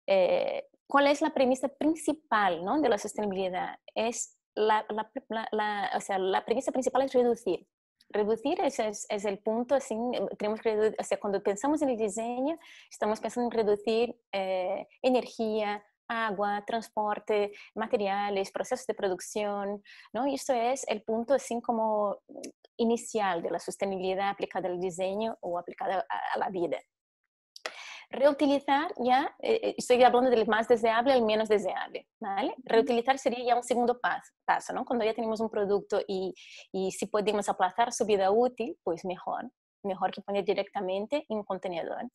[0.08, 2.82] Eh, ¿Cuál es la premisa principal ¿no?
[2.82, 3.78] de la sostenibilidad?
[3.96, 5.10] Es la, la,
[5.52, 7.66] la, o sea, la premisa principal es reducir.
[8.14, 9.96] Reducir es, es, es, el punto, así,
[10.38, 12.58] tenemos que o sea, cuando pensamos en el diseño,
[12.90, 20.28] estamos pensando en reducir eh, energía, agua, transporte, materiales, procesos de producción, ¿no?
[20.28, 22.18] Y esto es el punto así como
[22.78, 26.78] inicial de la sostenibilidad aplicada al diseño o aplicada a, la vida.
[28.14, 32.54] Reutilizar ya, eh, eh, estoy hablando del más deseable al menos deseable, ¿vale?
[32.64, 34.86] Reutilizar sería ya un segundo paso, paso ¿no?
[34.86, 36.36] Cuando ya tenemos un producto y,
[36.72, 39.50] y si podemos aplazar su vida útil, pues mejor,
[39.82, 42.08] mejor que poner directamente en un contenedor.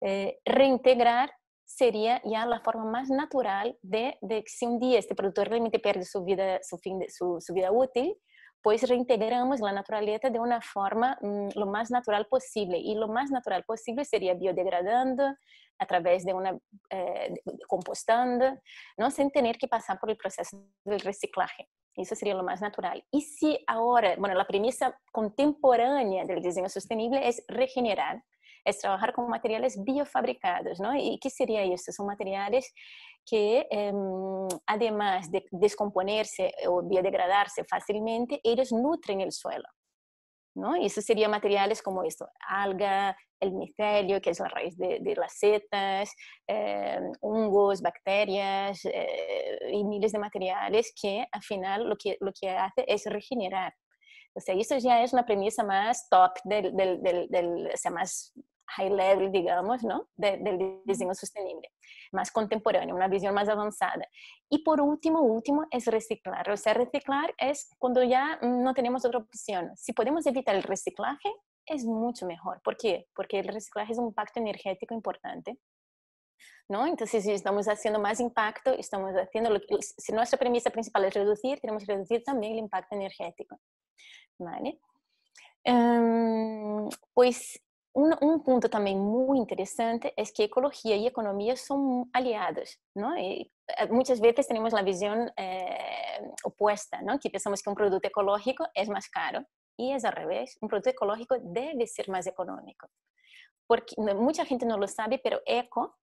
[0.00, 1.30] Eh, reintegrar
[1.66, 5.80] sería ya la forma más natural de, de que si un día este producto realmente
[5.80, 8.16] pierde su vida, su, fin de, su, su vida útil,
[8.64, 12.78] pues reintegramos la naturaleza de una forma mm, lo más natural posible.
[12.78, 15.36] Y lo más natural posible sería biodegradando
[15.78, 17.34] a través de una eh,
[17.68, 18.58] compostando,
[18.96, 19.10] ¿no?
[19.10, 21.68] sin tener que pasar por el proceso del reciclaje.
[21.94, 23.04] Eso sería lo más natural.
[23.10, 28.24] Y si ahora, bueno, la premisa contemporánea del diseño sostenible es regenerar,
[28.64, 30.94] es trabajar con materiales biofabricados, ¿no?
[30.96, 31.92] ¿Y qué sería esto?
[31.92, 32.72] Son materiales
[33.24, 39.68] que em, además de descomponerse o biodegradarse fácilmente, ellos nutren el suelo.
[40.56, 40.76] ¿no?
[40.76, 45.36] Y eso serían materiales como esto, alga, el micelio, que es la raíz de, las
[45.36, 46.14] setas,
[46.46, 52.50] em, hongos, bacterias eh, y miles de materiales que al final lo que, lo que
[52.50, 53.74] hace es regenerar.
[54.34, 58.32] O sea, eso ya es una premisa más top, del, del, del, o sea, más
[58.66, 60.08] high level, digamos, ¿no?
[60.16, 61.70] del diseño sostenible,
[62.12, 64.06] más contemporáneo, una visión más avanzada.
[64.48, 66.50] Y por último, último, es reciclar.
[66.50, 69.72] O sea, reciclar es cuando ya no tenemos otra opción.
[69.76, 71.30] Si podemos evitar el reciclaje,
[71.66, 72.60] es mucho mejor.
[72.62, 73.06] ¿Por qué?
[73.14, 75.58] Porque el reciclaje es un impacto energético importante.
[76.68, 76.86] ¿No?
[76.86, 81.14] Entonces, si estamos haciendo más impacto, estamos haciendo, lo que, si nuestra premisa principal es
[81.14, 83.60] reducir, tenemos que reducir también el impacto energético.
[84.38, 84.80] ¿Vale?
[85.66, 87.58] Um, pues
[87.94, 93.16] un, punto también muy interesante es que ecología y economía son aliados, ¿no?
[93.16, 96.20] Y eh, muchas veces tenemos la visión eh,
[97.04, 97.18] ¿no?
[97.20, 99.44] Que pensamos que un producto ecológico es más caro
[99.76, 102.88] y es al revés, un producto ecológico debe ser más económico.
[103.66, 105.96] Porque mucha gente no lo sabe, pero eco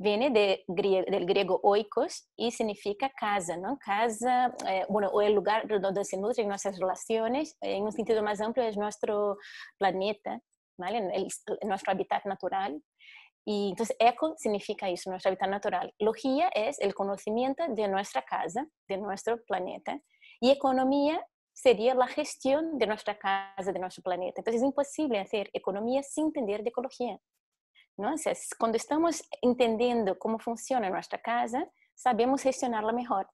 [0.00, 3.78] viene de, del griego oikos y significa casa, ¿no?
[3.78, 8.40] Casa, eh, bueno, o el lugar donde se nutren nuestras relaciones, en un sentido más
[8.40, 9.38] amplio es nuestro
[9.78, 10.40] planeta,
[10.78, 11.28] en,
[11.68, 12.82] nuestro hábitat natural.
[13.44, 15.94] Y entonces, eco significa eso, nuestro hábitat natural.
[15.98, 20.00] Logía es el conocimiento de nuestra casa, de nuestro planeta.
[20.40, 24.40] Y economía sería la gestión de nuestra casa, de nuestro planeta.
[24.40, 27.18] Entonces, es imposible hacer economía sin entender de ecología.
[27.96, 28.14] ¿no?
[28.60, 33.28] cuando estamos entendiendo cómo funciona nuestra casa, sabemos gestionarla mejor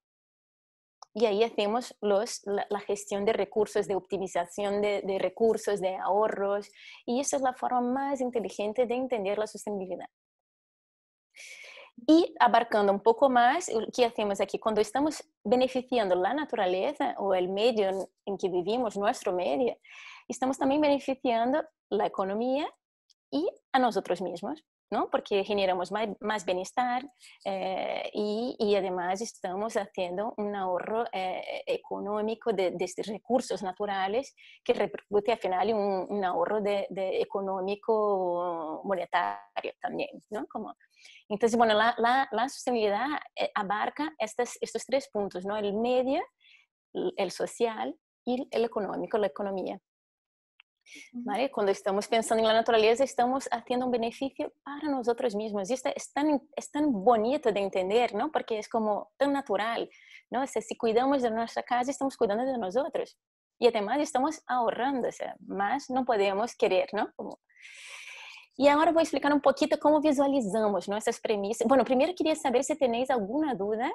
[1.15, 6.69] y ahí hacemos la, gestión de recursos, de optimización de, de, recursos, de ahorros,
[7.07, 10.09] y esa es la forma más inteligente de entender la sostenibilidad.
[12.07, 14.59] Y abarcando un poco más, ¿qué hacemos aquí?
[14.59, 19.79] Cuando estamos beneficiando la naturaleza o el medio en que vivimos, nuestro medio,
[20.27, 22.69] estamos también beneficiando la economía
[23.31, 24.65] y a nosotros mismos.
[24.91, 25.09] ¿No?
[25.11, 27.05] porque generamos más, bienestar
[27.45, 35.33] eh, y, además estamos haciendo un ahorro eh, económico de, estos recursos naturales que repercute
[35.33, 36.87] al final en un, ahorro de,
[37.21, 40.11] económico monetario también.
[40.31, 40.47] ¿no?
[40.47, 40.75] Como,
[41.29, 41.95] entonces, bueno, la,
[42.31, 45.57] la, sostenibilidad eh, abarca estos, estos tres puntos, ¿no?
[45.57, 46.23] el medio,
[47.17, 49.81] el social y el económico, la economía.
[51.53, 55.71] Cuando estamos pensando en la naturaleza, estamos haciendo un beneficio para nosotros mismos.
[55.71, 58.31] Y esto es tan, es tan bonito de entender, ¿no?
[58.31, 59.89] Porque es como tan natural,
[60.31, 60.43] ¿no?
[60.43, 63.19] O sea, si cuidamos de nuestra casa, estamos cuidando de nosotros.
[63.59, 67.09] Y además estamos ahorrando, o sea, más no podemos querer, ¿no?
[68.57, 71.67] Y ahora voy a explicar un poquito cómo visualizamos nuestras premisas.
[71.67, 73.93] Bueno, primero quería saber si tenéis alguna duda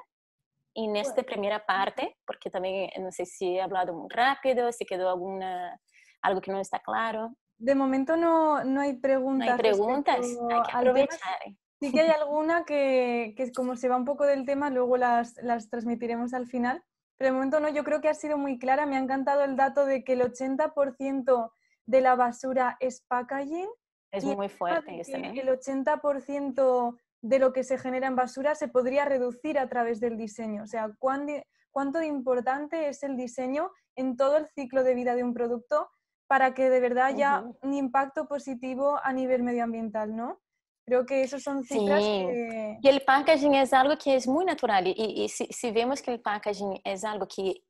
[0.74, 5.08] en esta primera parte, porque también no sé si he hablado muy rápido, si quedó
[5.10, 5.80] alguna
[6.22, 7.34] algo que no está claro.
[7.58, 9.48] De momento no, no hay preguntas.
[9.48, 11.38] No hay preguntas, hay que aprovechar.
[11.80, 15.36] Sí que hay alguna que, que, como se va un poco del tema, luego las,
[15.42, 16.82] las transmitiremos al final.
[17.16, 18.86] Pero de momento no, yo creo que ha sido muy clara.
[18.86, 21.52] Me ha encantado el dato de que el 80%
[21.84, 23.68] de la basura es packaging.
[24.10, 24.94] Es muy fuerte.
[24.94, 30.00] Y el 80% de lo que se genera en basura se podría reducir a través
[30.00, 30.62] del diseño.
[30.62, 31.34] O sea, ¿cuánto,
[31.70, 35.90] cuánto importante es el diseño en todo el ciclo de vida de un producto
[36.30, 40.40] para que de verdad haya un impacto positivo a nivel medioambiental, ¿no?
[40.86, 42.78] Creo que esos son cifras que...
[42.80, 46.12] Y el packaging es algo que es muy natural y, y si, si, vemos que
[46.12, 47.64] el packaging es algo que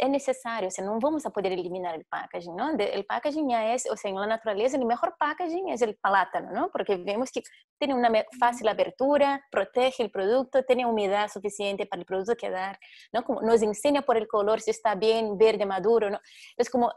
[0.00, 2.74] é necessário, ou seja, não vamos a poder eliminar o packaging, não?
[2.74, 6.70] O packaging é, ou seja, na natureza, o melhor packaging é o plátano, não?
[6.70, 7.42] Porque vemos que
[7.78, 12.78] tem uma fácil abertura, protege o produto, tem umidade suficiente para o produto quedar,
[13.12, 13.22] não?
[13.22, 16.20] Como nos ensina por el color se está bem verde maduro, não?
[16.58, 16.88] É como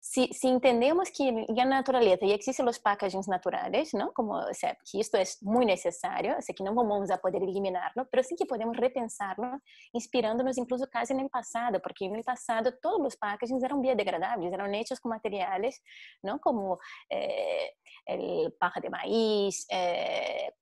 [0.00, 4.12] si, si, entendemos que la naturaleza ya existen los packagings naturales, ¿no?
[4.12, 7.42] Como, o sea, que esto es muy necesario, o sea, que no vamos a poder
[7.42, 9.60] eliminarlo, pero sí que podemos repensarlo,
[9.92, 14.52] inspirándonos incluso casi en el pasado, porque en el pasado todos los packagings eran biodegradables,
[14.52, 15.82] eran hechos con materiales,
[16.22, 16.40] ¿no?
[16.40, 16.78] Como
[17.10, 17.74] eh,
[18.06, 20.52] el paja de maíz, eh,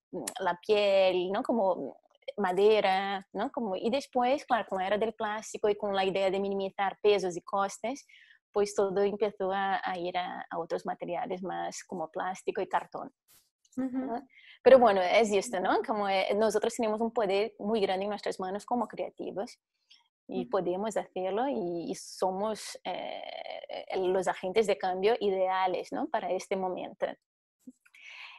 [0.40, 1.42] la piel, ¿no?
[1.42, 1.99] Como
[2.37, 3.51] madera, ¿no?
[3.51, 6.99] Como, y después, claro, con la era del plástico y con la idea de minimizar
[7.01, 8.07] pesos y costes,
[8.57, 13.12] pues todo empezó a, a ir a, a, otros materiales más como plástico y cartón.
[13.77, 14.29] Uh -huh.
[14.62, 15.83] Pero bueno, es esto, ¿no?
[15.87, 19.59] Como eh, nosotros tenemos un poder muy grande en nuestras manos como creativos
[20.27, 20.51] y uh -huh.
[20.51, 26.09] podemos hacerlo y, y somos eh, los agentes de cambio ideales, ¿no?
[26.09, 27.07] Para este momento.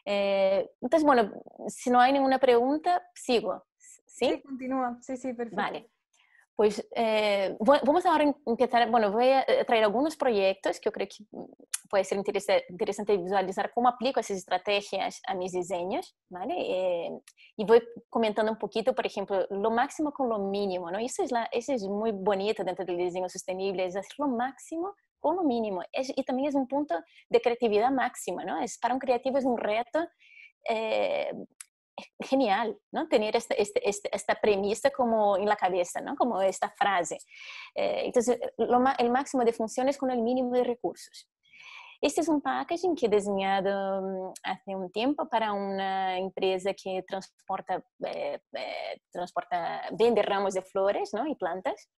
[0.03, 1.31] Eh, entonces, bueno,
[1.67, 3.67] si no hay ninguna pregunta, sigo.
[3.77, 4.29] ¿Sí?
[4.29, 4.97] Sí, continúa.
[4.99, 5.57] Sí, sí, perfecto.
[5.57, 5.91] Vale.
[6.57, 10.91] Pues eh, vamos ahora a empezar, bueno, voy a eh, traer algunos proyectos que yo
[10.91, 11.23] creo que
[11.87, 16.55] puede ser interesante visualizar cómo aplico esas estrategias a mis diseños, ¿vale?
[16.57, 17.11] Eh,
[17.57, 20.97] y voy comentando un poquito, por ejemplo, lo máximo con lo mínimo, ¿no?
[20.97, 24.95] Eso es, la, eso es muy bonito dentro del diseño sostenible, es hacer lo máximo
[25.19, 25.83] con lo mínimo.
[25.91, 26.95] Es, y también es un punto
[27.29, 28.59] de creatividad máxima, ¿no?
[28.59, 29.99] Es, para un creativo es un reto
[30.67, 31.31] eh,
[32.19, 33.07] genial, ¿no?
[33.07, 36.15] Tener esta, este, este, esta, premisa como en la cabeza, ¿no?
[36.15, 37.17] Como esta frase.
[37.75, 41.29] Eh, entonces, lo, el máximo de funciones con el mínimo de recursos.
[41.99, 47.03] Este es un packaging que he diseñado mm, hace un tiempo para una empresa que
[47.07, 51.25] transporta, eh, eh, transporta vende ramos de flores ¿no?
[51.27, 51.89] y plantas.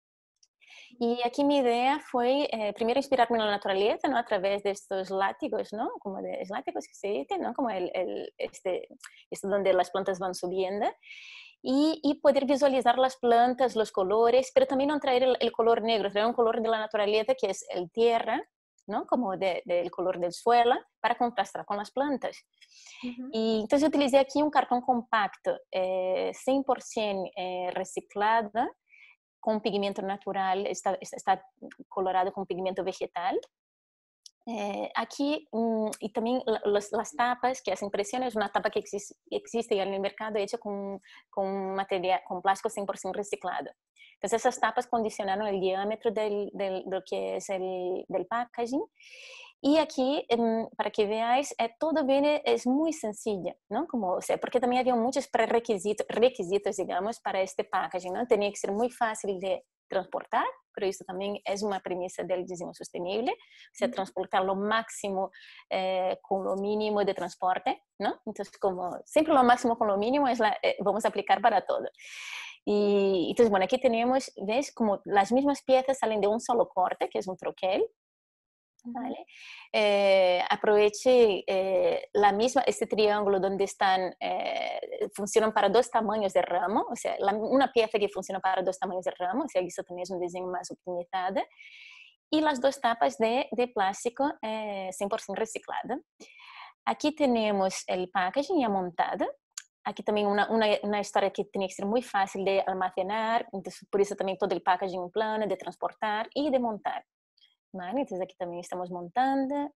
[1.00, 4.18] Y aquí mi idea fue eh, primero inspirarme en la naturaleza, ¿no?
[4.18, 5.90] A través de estos látigos, ¿no?
[6.00, 7.54] Como de látigos que se dicen, ¿no?
[7.54, 8.88] Como el, el, este,
[9.30, 10.88] este donde las plantas van subiendo.
[11.62, 15.82] Y, y, poder visualizar las plantas, los colores, pero también no traer el, el, color
[15.82, 18.42] negro, traer un color de la naturaleza que es el tierra,
[18.88, 19.06] ¿no?
[19.06, 22.38] Como del de, color del suelo, para contrastar con las plantas.
[23.04, 23.30] Uh -huh.
[23.32, 28.52] Y entonces utilicé aquí un cartón compacto, eh, 100% eh, reciclado,
[29.40, 31.46] con pigmento natural, está, está
[31.88, 33.40] colorado con pigmento vegetal.
[34.46, 38.80] Eh, aquí, mm, y también los, las tapas, que esa impresión es una tapa que
[38.80, 43.70] existe, existe en el mercado hecha con, con, material, con plástico 100% reciclado.
[44.14, 48.84] Entonces, esas tapas condicionaron el diámetro del, del, de lo que es el del packaging
[49.62, 50.26] y aquí,
[50.78, 53.88] para que veáis, eh, todo viene, es muy sencilla, ¿no?
[53.88, 58.26] Como, o sea, porque también había muchos prerequisitos, requisitos, digamos, para este packaging, ¿no?
[58.26, 62.74] Tenía que ser muy fácil de transportar, pero eso también es una premisa del diseño
[62.74, 65.32] sostenible, o sea, transportar lo máximo
[65.70, 68.22] eh, con lo mínimo de transporte, ¿no?
[68.26, 71.66] Entonces, como siempre lo máximo con lo mínimo es la, eh, vamos a aplicar para
[71.66, 71.90] todo.
[72.64, 74.72] Y entonces, bueno, aquí tenemos, ¿ves?
[74.72, 77.84] Como las mismas piezas salen de un solo corte, que es un troquel,
[78.94, 79.26] ¿vale?
[79.72, 86.42] Eh, aproveche eh, la misma, este triángulo donde están, eh, funcionan para dos tamaños de
[86.42, 89.62] ramo, o sea, la, una pieza que funciona para dos tamaños de ramo, o sea,
[89.62, 91.42] eso también es un diseño más optimizado,
[92.32, 96.02] y las dos tapas de, de plástico 100% reciclado.
[96.86, 99.26] Aquí tenemos el packaging ya montado,
[99.84, 103.88] aquí también una, una, una, historia que tiene que ser muy fácil de almacenar, entonces
[103.90, 107.06] por eso también todo el packaging plano, de transportar y de montar.
[107.72, 108.02] ¿Vale?
[108.02, 109.74] Entonces aquí también estamos montando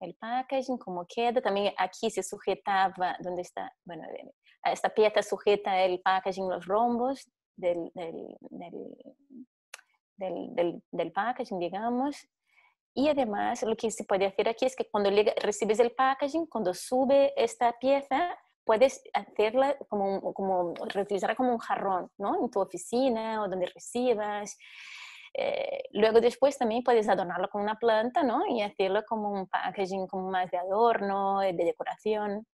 [0.00, 1.40] el packaging, como queda.
[1.40, 3.72] También aquí se sujetaba, ¿dónde está?
[3.84, 4.04] Bueno,
[4.64, 8.36] esta pieza sujeta el packaging, los rombos del, del,
[10.16, 12.28] del, del, packaging, digamos.
[12.94, 15.10] Y además, lo que se puede hacer aquí es que cuando
[15.42, 22.10] recibes el packaging, cuando sube esta pieza, puedes hacerla como, como reutilizarla como un jarrón,
[22.18, 22.42] ¿no?
[22.42, 24.56] En tu oficina o donde recibas.
[25.38, 28.46] Eh, luego después también puedes adornarlo con una planta, ¿no?
[28.48, 32.46] Y hacerlo como un packaging como más de adorno, de decoración.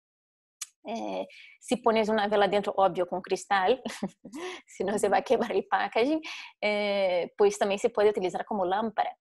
[0.84, 1.28] Eh,
[1.60, 3.80] si pones una vela dentro, obvio, con cristal,
[4.66, 6.20] si no se va a quemar el packaging,
[6.60, 9.16] eh, pues también se puede utilizar como lámpara.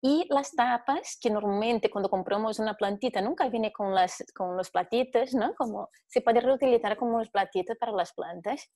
[0.00, 4.70] Y las tapas, que normalmente cuando compramos una plantita nunca viene con, las, con los
[4.70, 5.54] platitos, ¿no?
[5.56, 8.70] Como se puede reutilizar como los platitos para las plantas.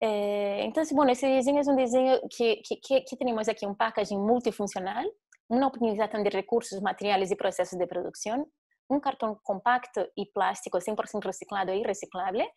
[0.00, 5.10] Eh, entonces, bueno, ese diseño es un diseño que, que, que, un packaging multifuncional,
[5.48, 8.50] una optimización de recursos, materiales y procesos de producción,
[8.88, 12.48] un cartón compacto y plástico 100% reciclado y reciclable,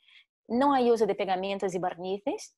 [0.48, 2.56] no hay uso de pegamentos y barnices,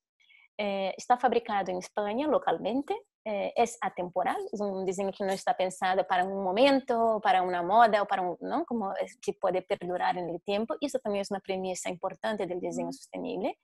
[0.58, 5.56] eh, está fabricado en España localmente, eh, es atemporal, es un diseño que no está
[5.56, 8.64] pensado para un momento, para una moda o para un, ¿no?
[8.64, 10.76] Como es, que puede perdurar en el tiempo.
[10.80, 13.58] Y eso también es una premisa importante del diseño sostenible.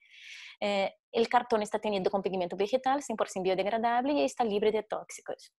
[0.61, 5.55] Eh, el cartón está tenido con pigmento vegetal, 100% biodegradable y está libre de tóxicos.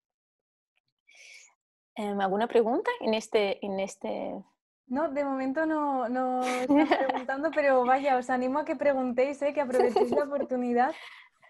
[1.95, 4.35] Em, ¿Alguna pregunta en este, en este
[4.87, 9.53] no, de momento no, no estoy preguntando, pero vaya, os animo a que preguntéis, ¿eh?
[9.53, 10.93] que aprovechéis la oportunidad.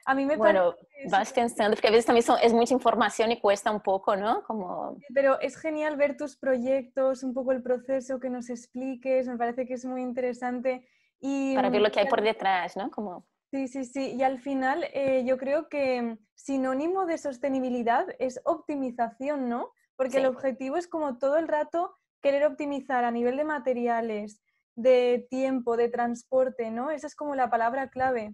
[0.06, 0.76] A mí me bueno,
[1.10, 4.44] vas pensando, porque a veces también es mucha información y cuesta un poco, ¿no?
[4.44, 4.98] Como...
[5.14, 9.66] Pero es genial ver tus proyectos, un poco el proceso que nos expliques, me parece
[9.66, 10.86] que es muy interesante.
[11.22, 12.92] Y, Para ver lo que hay por detrás, ¿no?
[12.92, 13.26] Como...
[13.50, 14.16] Sí, sí, sí.
[14.16, 19.72] Y al final eh, yo creo que sinónimo de sostenibilidad es optimización, ¿no?
[19.96, 24.42] Porque el objetivo es como todo el rato querer optimizar a nivel de materiales,
[24.76, 26.90] de tiempo, de transporte, ¿no?
[26.90, 28.32] Esa es como la palabra clave.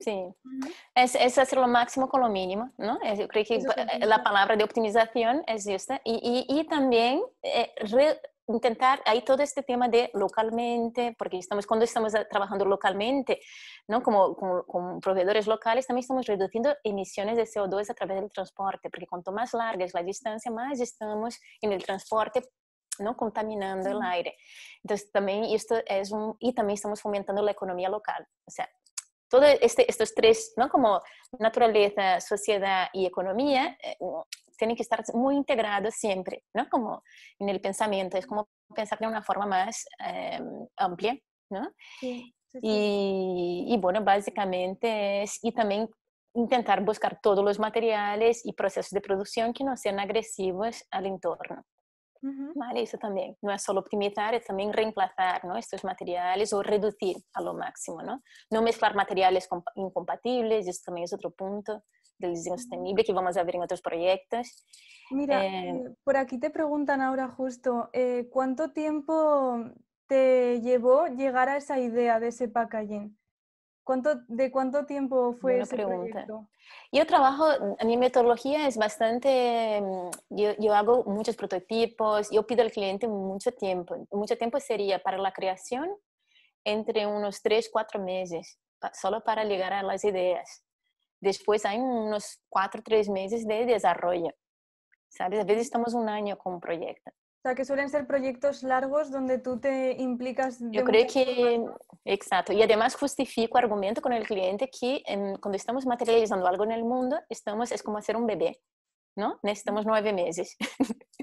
[0.00, 0.32] Sí,
[0.94, 2.98] es, es, hacer lo máximo con lo mínimo, ¿no?
[3.16, 3.60] Yo creo que
[4.06, 6.00] la palabra de optimización es esta.
[6.04, 7.72] Y, y, y también eh,
[8.46, 13.40] intentar, hay todo este tema de localmente, porque estamos, cuando estamos trabajando localmente,
[13.88, 14.00] ¿no?
[14.00, 18.90] Como, como, como, proveedores locales, también estamos reduciendo emisiones de CO2 a través del transporte,
[18.90, 22.42] porque cuanto más larga es la distancia, más estamos en el transporte
[23.00, 23.16] ¿no?
[23.16, 24.36] contaminando el aire.
[24.82, 28.26] Entonces, también esto es un, y también estamos fomentando la economía local.
[28.46, 28.68] O sea,
[29.28, 30.68] todos este, estos tres, ¿no?
[30.68, 31.00] como
[31.38, 33.96] naturaleza, sociedad y economía, eh,
[34.56, 36.68] tienen que estar muy integrados siempre, ¿no?
[36.68, 37.02] como
[37.38, 40.40] en el pensamiento, es como pensar de una forma más eh,
[40.76, 41.16] amplia.
[41.50, 41.72] ¿no?
[42.00, 42.60] Sí, sí, sí.
[42.62, 45.88] Y, y, bueno, básicamente es, y también
[46.34, 51.64] intentar buscar todos los materiales y procesos de producción que no sean agresivos al entorno.
[52.54, 53.36] Vale, eso también.
[53.42, 55.56] No es solo optimizar, es también reemplazar ¿no?
[55.56, 58.02] estos materiales o reducir a lo máximo.
[58.02, 61.84] No, no mezclar materiales incompatibles, eso también es otro punto
[62.18, 64.64] del diseño sostenible que vamos a ver en otros proyectos.
[65.10, 69.64] Mira, eh, eh, por aquí te preguntan ahora justo, eh, ¿cuánto tiempo
[70.06, 73.17] te llevó llegar a esa idea de ese packaging?
[73.88, 76.26] ¿Cuánto, ¿De cuánto tiempo fue ese pregunta.
[76.26, 76.46] proyecto?
[76.92, 77.46] Yo trabajo,
[77.86, 83.50] mi metodología es bastante, mm, yo, yo, hago muchos prototipos, yo pido al cliente mucho
[83.50, 83.96] tiempo.
[84.10, 85.88] Mucho tiempo sería para la creación
[86.64, 88.58] entre unos 3, 4 meses,
[88.92, 90.62] solo para llegar a las ideas.
[91.18, 94.34] Después hay unos 4, 3 meses de desarrollo.
[95.08, 95.40] ¿Sabes?
[95.40, 97.10] A veces estamos un año con un proyecto.
[97.38, 100.58] O sea, que suelen ser proyectos largos donde tú te implicas.
[100.72, 101.64] Yo creo que,
[102.04, 102.52] exacto.
[102.52, 105.02] Y además justifico, argumento con el cliente que
[105.40, 108.60] cuando estamos materializando algo en el mundo, estamos, es como hacer un bebé,
[109.16, 109.38] ¿no?
[109.44, 110.56] Necesitamos nueve meses.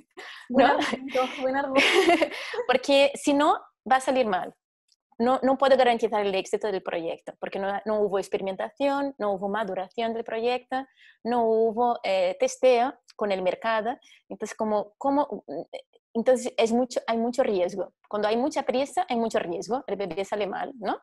[0.50, 1.88] Buen argumento, buen argumento.
[2.68, 3.60] Porque si no,
[3.90, 4.54] va a salir mal.
[5.18, 9.48] No, no puedo garantizar el éxito del proyecto, porque no, no hubo experimentación, no hubo
[9.48, 10.86] maduración del proyecto,
[11.24, 13.98] no hubo eh, testeo con el mercado.
[14.28, 15.46] Entonces, como, como
[16.16, 17.94] entonces es mucho, hay mucho riesgo.
[18.10, 19.84] Cuando hay mucha prisa, hay mucho riesgo.
[19.86, 20.98] El bebé sale mal, ¿no?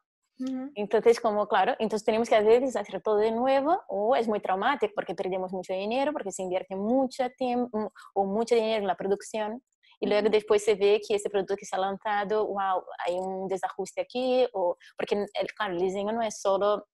[0.74, 4.40] Entonces, como claro, entonces tenemos que a veces hacer todo de nuevo o es muy
[4.40, 8.96] traumático porque perdemos mucho dinero, porque se invierte mucho tiempo o mucho dinero en la
[8.96, 9.62] producción
[10.00, 13.46] y luego después se ve que ese producto que se ha lanzado, wow, hay un
[13.46, 16.88] desajuste aquí, o, porque el, claro, el diseño no es solo,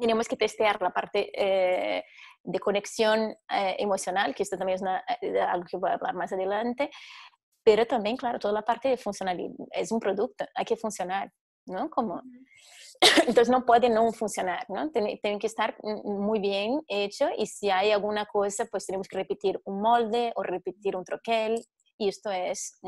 [0.00, 2.02] tenemos que testear la parte eh,
[2.48, 4.82] de conexión eh, emocional, que esto también es
[5.20, 6.90] eh, algo que voy a hablar más adelante,
[7.62, 11.30] pero también, claro, toda la parte de funcionalidad, es un producto, hay que funcionar,
[11.66, 11.90] ¿no?
[11.90, 12.22] Como,
[13.26, 14.90] entonces no puede no funcionar, ¿no?
[14.90, 19.60] Tiene, que estar muy bien hecho y si hay alguna cosa, pues tenemos que repetir
[19.64, 21.62] un molde o repetir un troquel
[21.98, 22.78] y esto es...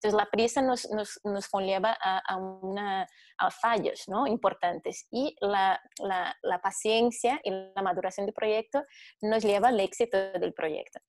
[0.00, 4.26] entonces la prisa nos, nos, nos conlleva a, a, una, a fallos ¿no?
[4.26, 8.82] importantes y la, la, la, paciencia y la maduración del proyecto
[9.20, 11.00] nos lleva al éxito del proyecto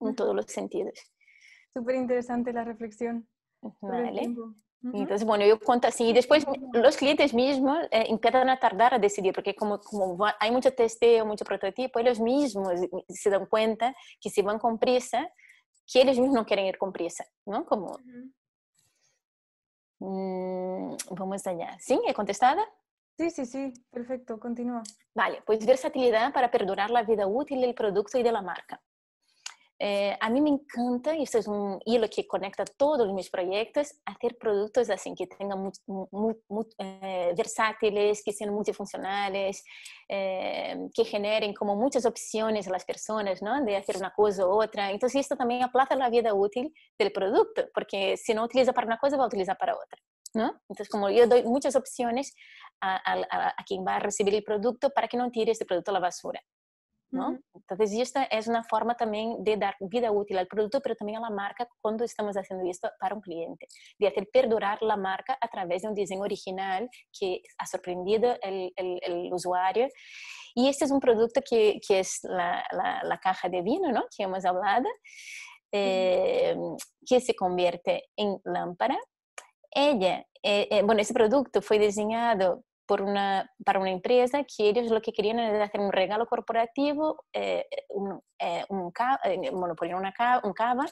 [0.00, 0.94] en todos los sentidos.
[1.74, 3.28] Súper interesante la reflexión.
[3.80, 4.32] Vale.
[4.82, 6.04] Entonces, bueno, yo cuento así.
[6.04, 10.52] Y después los clientes mismos eh, empiezan a tardar a decidir, porque como, como hay
[10.52, 12.74] mucho testeo, mucho prototipo, ellos mismos
[13.08, 15.28] se dan cuenta que si van con prisa,
[15.90, 17.64] que ellos mismos no quieren ir con prisa, ¿no?
[17.64, 17.98] Como...
[20.00, 21.76] Mm, vamos allá.
[21.80, 22.00] ¿Sí?
[22.06, 22.62] ¿He contestado?
[23.16, 23.72] Sí, sí, sí.
[23.90, 24.38] Perfecto.
[24.38, 24.82] Continúa.
[25.14, 28.80] Vale, pues versatilidad para perdurar la vida útil del producto y de la marca.
[29.80, 33.94] Eh, a mí me encanta, y esto es un hilo que conecta todos mis proyectos,
[34.04, 35.72] hacer productos así que tengan muy,
[36.10, 39.64] muy, muy eh, versátiles, que sean multifuncionales,
[40.08, 43.64] eh, que generen como muchas opciones a las personas, ¿no?
[43.64, 44.90] De hacer una cosa u otra.
[44.90, 48.98] Entonces, esto también aplaza la vida útil del producto, porque si no utiliza para una
[48.98, 49.98] cosa, va a utilizar para otra.
[50.34, 50.60] ¿no?
[50.68, 52.34] Entonces, como yo doy muchas opciones
[52.80, 55.90] a, a, a, quien va a recibir el producto para que no tire este producto
[55.90, 56.40] a la basura.
[57.10, 57.38] ¿No?
[57.54, 61.28] Entonces, esta es una forma también de dar vida útil al producto, pero también a
[61.28, 63.66] la marca cuando estamos haciendo esto para un cliente,
[63.98, 66.88] de hacer perdurar la marca a través de un diseño original
[67.18, 69.88] que ha sorprendido el, el, el usuario.
[70.54, 74.06] Y este es un producto que, que es la, la, la, caja de vino, ¿no?
[74.14, 74.88] Que hemos hablado,
[75.72, 76.56] eh,
[77.06, 78.98] que se convierte en lámpara.
[79.70, 84.90] Ella, eh, eh, bueno, ese producto fue diseñado por una, para una empresa que ellos
[84.90, 88.90] lo que querían era hacer un regalo corporativo, eh, un, eh, un,
[89.24, 90.86] eh, bueno, ponían una cava, un cava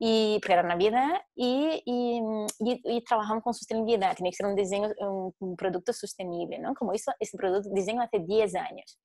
[0.00, 2.20] y para Navidad y, y,
[2.58, 6.74] y, y trabajaban con sostenibilidad, tiene que ser un diseño, un, un producto sostenible, ¿no?
[6.74, 8.98] Como eso, ese producto diseño hace 10 años.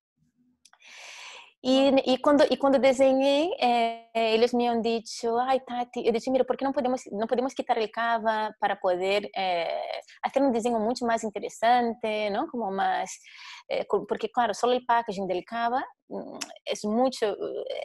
[1.66, 6.30] Y, y, cuando, y cuando diseñé, eh, ellos me han dicho, ay Tati, yo dije,
[6.30, 9.82] mira, ¿por qué no podemos, no podemos quitar el cava para poder eh,
[10.22, 12.48] hacer un diseño mucho más interesante, ¿no?
[12.48, 13.18] Como más,
[13.68, 17.36] eh, porque claro, solo el packaging del cava mm, es mucho,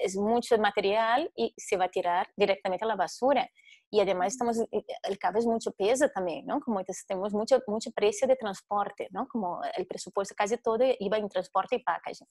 [0.03, 3.49] es mucho material y se va a tirar directamente a la basura
[3.91, 6.61] y además estamos, eh, el cabo es mucho peso también, ¿no?
[6.61, 9.27] Como tenemos mucho, mucho precio de transporte, ¿no?
[9.27, 12.27] Como el presupuesto casi todo iba en transporte y packaging.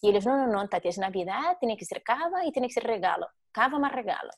[0.00, 2.74] Y ellos, no, no, no, Tati, es Navidad, tiene que ser cava y tiene que
[2.74, 4.30] ser regalo, cava más regalo.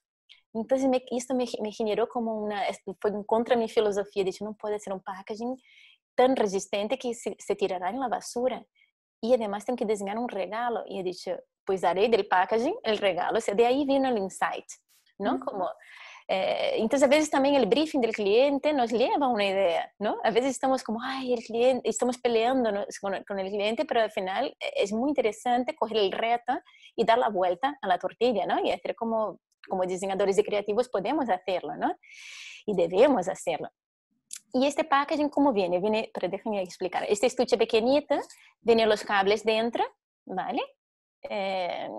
[0.55, 2.63] Entonces, me, esto me, me, generó como una,
[3.01, 5.57] fue en contra de mi filosofía, de no puede ser un packaging
[6.17, 8.65] tan resistente que se, se tirará en la basura.
[9.21, 10.83] Y además tengo que diseñar un regalo.
[10.87, 13.39] Y he dicho, pues haré del packaging el regalo.
[13.39, 14.67] O sea, de ahí vino el insight,
[15.19, 15.39] ¿no?
[15.41, 15.69] Como
[16.29, 20.19] eh, entonces, a veces también el briefing del cliente nos lleva a una idea, ¿no?
[20.25, 24.11] A veces estamos como, ay, el cliente, estamos peleando con, con, el cliente, pero al
[24.11, 26.53] final eh, es muy interesante coger el reto
[26.97, 28.59] y dar la vuelta a la tortilla, ¿no?
[28.65, 29.39] Y hacer como,
[29.69, 31.95] como diseñadores y creativos podemos hacerlo, ¿no?
[32.67, 33.69] Y debemos hacerlo.
[34.57, 35.81] Y este packaging, ¿cómo viene?
[35.81, 37.05] Viene, pero déjenme explicar.
[37.09, 38.17] Este estuche pequeñito,
[38.63, 39.85] vienen los cables dentro,
[40.25, 40.63] ¿vale?
[41.29, 41.91] Eh,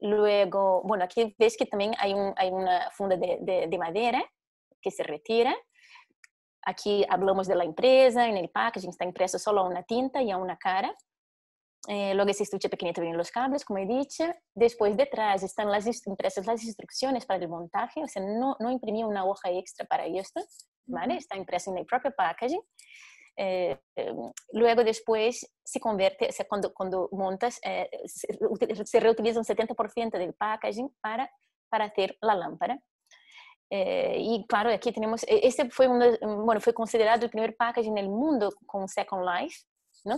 [0.00, 4.22] Luego, bueno, aquí ves que también hay, un, hay una funda de, de, de, madera
[4.82, 5.56] que se retira.
[6.62, 10.36] Aquí hablamos de la empresa, en el packaging está impreso solo una tinta y a
[10.36, 10.94] una cara.
[11.88, 14.24] Eh, luego ese estuche pequeñito vienen los cables, como he dicho.
[14.54, 19.04] Después detrás están las impresas las instrucciones para el montaje, o sea, no, no imprimí
[19.04, 20.40] una hoja extra para esto,
[20.86, 21.16] ¿vale?
[21.16, 22.62] Está impreso en el propio packaging.
[23.38, 23.78] Eh,
[24.52, 28.26] luego después se convierte, o sea, cuando, cuando montas, eh, se,
[28.86, 31.30] se, reutiliza un 70% del packaging para,
[31.68, 32.80] para hacer la lámpara.
[33.68, 36.06] Eh, y claro, aquí tenemos, este fue, uno,
[36.44, 39.64] bueno, fue considerado el primer packaging en el mundo con Second Life,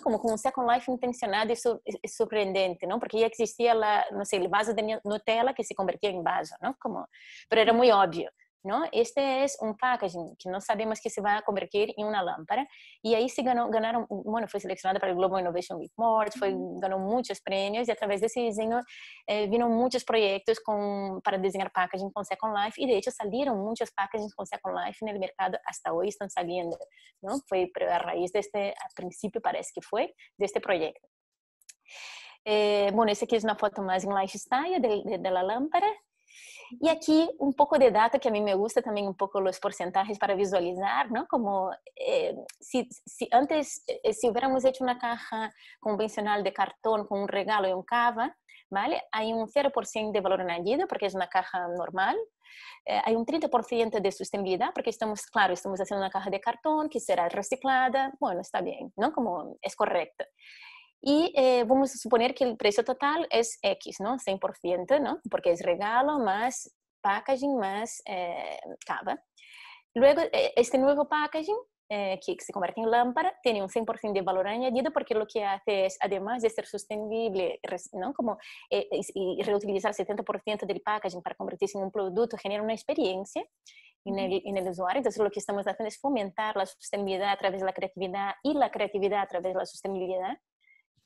[0.02, 2.98] Como con un Second Life intencionado es sorprendente, ¿no?
[2.98, 6.54] Porque ya existía la, no sé, el vaso de Nutella que se convertía en vaso,
[6.60, 6.76] ¿no?
[6.78, 7.08] Como,
[7.48, 8.30] pero era muy obvio.
[8.62, 8.84] ¿No?
[8.92, 12.66] Este es un packaging que no sabemos que se va a convertir en una lámpara
[13.02, 16.98] y ahí se ganó, ganaron, bueno, fue seleccionada para el Global Innovation Report, fue, ganó
[16.98, 18.80] muchos premios y a través de ese diseño
[19.26, 23.58] eh, vino muchos proyectos con, para diseñar packaging con Second Life y de hecho salieron
[23.58, 26.76] muchos packaging con Second Life en el mercado, hasta hoy están saliendo,
[27.22, 27.38] ¿no?
[27.46, 31.08] Fue a raíz de este, al principio parece que fue, de este proyecto.
[32.44, 35.86] Eh, bueno, esta aquí es una foto más en lifestyle de, de, de la lámpara.
[36.70, 39.58] Y aquí un poco de data que a mí me gusta también un poco los
[39.58, 41.26] porcentajes para visualizar, ¿no?
[41.26, 47.20] Como eh, si, si, antes, eh, si hubiéramos hecho una caja convencional de cartón con
[47.20, 48.36] un regalo y un cava,
[48.70, 49.02] ¿vale?
[49.12, 52.16] Hay un 0% de valor añadido porque es una caja normal.
[53.04, 57.00] Hay un 30% de sostenibilidad porque estamos, claro, estamos haciendo una caja de cartón que
[57.00, 58.12] será reciclada.
[58.18, 59.12] Bueno, está bien, ¿no?
[59.12, 60.24] Como es correcto.
[61.00, 64.18] Y eh, vamos a suponer que el precio total es X, ¿no?
[64.18, 65.20] 100%, ¿no?
[65.30, 69.22] Porque es regalo más packaging más eh, cava.
[69.94, 71.56] Luego, eh, este nuevo packaging,
[71.90, 75.42] eh, que se convierte en lámpara, tiene un 100% de valor añadido porque lo que
[75.42, 77.60] hace es, además de ser sostenible,
[77.94, 78.12] ¿no?
[78.12, 78.38] Como,
[78.70, 83.42] eh, y reutilizar 70% del packaging para convertirse en un producto, genera una experiencia
[84.04, 84.98] en el, en el, usuario.
[84.98, 88.52] Entonces, lo que estamos haciendo es fomentar la sostenibilidad a través de la creatividad y
[88.54, 90.38] la creatividad a través de la sostenibilidad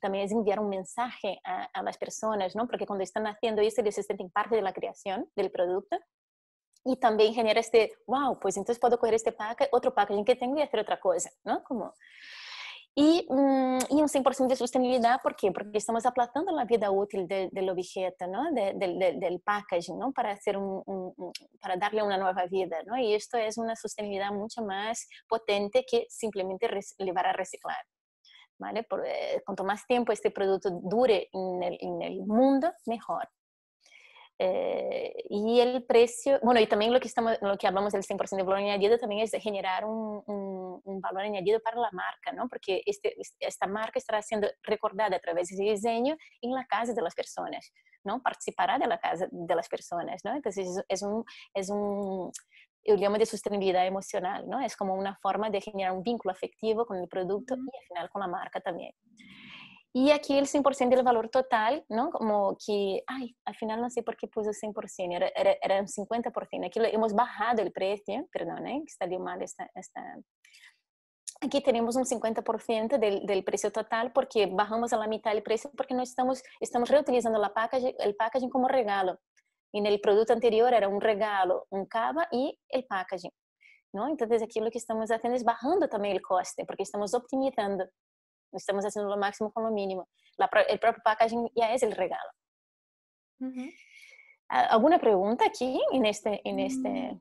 [0.03, 2.67] también es enviar un mensaje a, a, las personas, ¿no?
[2.67, 5.97] Porque cuando están haciendo eso, ellos se sienten parte de la creación del producto.
[6.85, 10.59] Y también genera este, wow, pues entonces puedo coger este pack, otro packaging que tengo
[10.59, 11.63] y hacer otra cosa, ¿no?
[11.65, 11.95] Como...
[12.95, 15.51] Y, um, y un 100% de sostenibilidad, ¿por qué?
[15.51, 18.53] Porque estamos aplazando la vida útil de, del objeto, ¿no?
[18.53, 20.13] De, de, del packaging, ¿no?
[20.13, 22.99] Para, hacer un, un, para darle una nueva vida, ¿no?
[22.99, 27.83] Y esto es una sostenibilidad mucho más potente que simplemente llevar a reciclar.
[28.59, 28.85] ¿Vale?
[28.85, 33.29] Por, eh, cuanto más tiempo este producto dure en el, en el mundo, mejor.
[34.45, 38.37] Eh, y el precio, bueno, y también lo que, estamos, lo que hablamos del 100%
[38.37, 42.49] de valor añadido también es de generar un, un, valor añadido para la marca, ¿no?
[42.49, 47.03] Porque este, esta marca estará siendo recordada a través de diseño en la casa de
[47.03, 47.73] las personas,
[48.03, 48.21] ¿no?
[48.21, 50.35] Participará de la casa de las personas, ¿no?
[50.35, 51.25] Entonces es un,
[51.55, 52.33] es un
[52.85, 54.61] yo llamo de sostenibilidad emocional, ¿no?
[54.61, 58.11] Es como una forma de generar un vínculo afectivo con el producto y al final
[58.11, 58.93] con la marca también.
[59.95, 62.11] Y aquí el 100% del valor total, ¿no?
[62.11, 65.87] Como que, ay, al final no sé por qué puse 100%, era, era, era un
[65.87, 66.67] 50%.
[66.67, 68.83] Aquí hemos bajado el precio, perdón, ¿eh?
[68.87, 70.01] salió mal esta, esta...
[71.43, 75.71] Aquí tenemos un 50% del, del, precio total porque bajamos a la mitad el precio
[75.77, 79.19] porque no estamos, estamos reutilizando la packaging, el packaging como regalo.
[79.73, 83.33] En el producto anterior era un regalo, un cava y el packaging.
[83.93, 84.09] ¿no?
[84.09, 87.85] Entonces aquí lo que estamos haciendo es bajando también el coste porque estamos optimizando
[88.59, 90.09] estamos haciendo lo máximo con lo mínimo.
[90.37, 92.31] La, el propio packaging ya es el regalo.
[94.49, 96.41] ¿Alguna pregunta aquí en este?
[96.45, 96.89] En este...
[96.89, 97.21] Mm,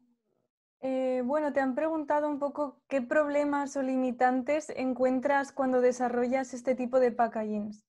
[0.83, 6.75] eh, bueno, te han preguntado un poco qué problemas o limitantes encuentras cuando desarrollas este
[6.75, 7.85] tipo de packagings.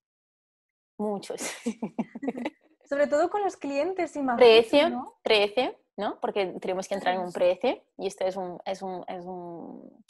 [0.98, 1.40] Muchos.
[2.93, 4.36] Sobre todo con los clientes, imagino.
[4.36, 5.14] Precio, ¿no?
[5.22, 6.20] precio, ¿no?
[6.20, 10.05] Porque tenemos que entrar en un precio y esto es un, es un, es un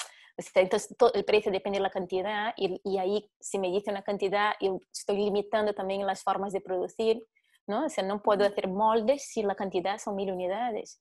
[0.56, 4.02] entonces, todo, el precio depende de la cantidad y, y, ahí si me dice una
[4.02, 7.24] cantidad, yo estoy limitando también las formas de producir,
[7.68, 7.86] ¿no?
[7.86, 11.00] O sea, no puedo hacer moldes si la cantidad son mil unidades.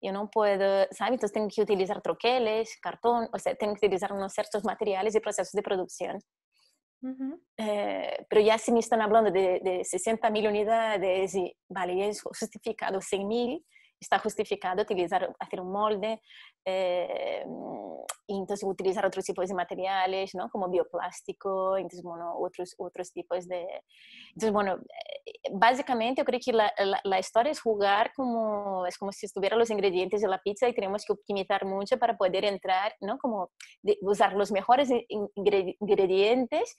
[0.00, 1.14] Yo no puedo, ¿sabes?
[1.14, 5.18] Entonces tengo que utilizar troqueles, cartón, o sea, tengo que utilizar unos ciertos materiales y
[5.18, 6.20] procesos de producción.
[7.56, 12.22] Eh, pero ya si me están hablando de, de 60 mil unidades y, vale, es
[12.22, 13.64] justificado 100 mil,
[14.00, 16.20] está justificado utilizar, hacer un molde,
[16.64, 17.44] eh,
[18.26, 20.48] y entonces utilizar otros tipos de materiales, ¿no?
[20.50, 23.66] Como bioplástico, entonces, bueno, otros, otros tipos de...
[24.28, 24.78] Entonces, bueno,
[25.52, 26.72] básicamente yo creo que la,
[27.04, 30.74] la, historia es jugar como, es como si estuvieran los ingredientes de la pizza y
[30.74, 33.18] tenemos que optimizar mucho para poder entrar, ¿no?
[33.18, 33.50] Como
[34.02, 36.76] usar los mejores ingredientes,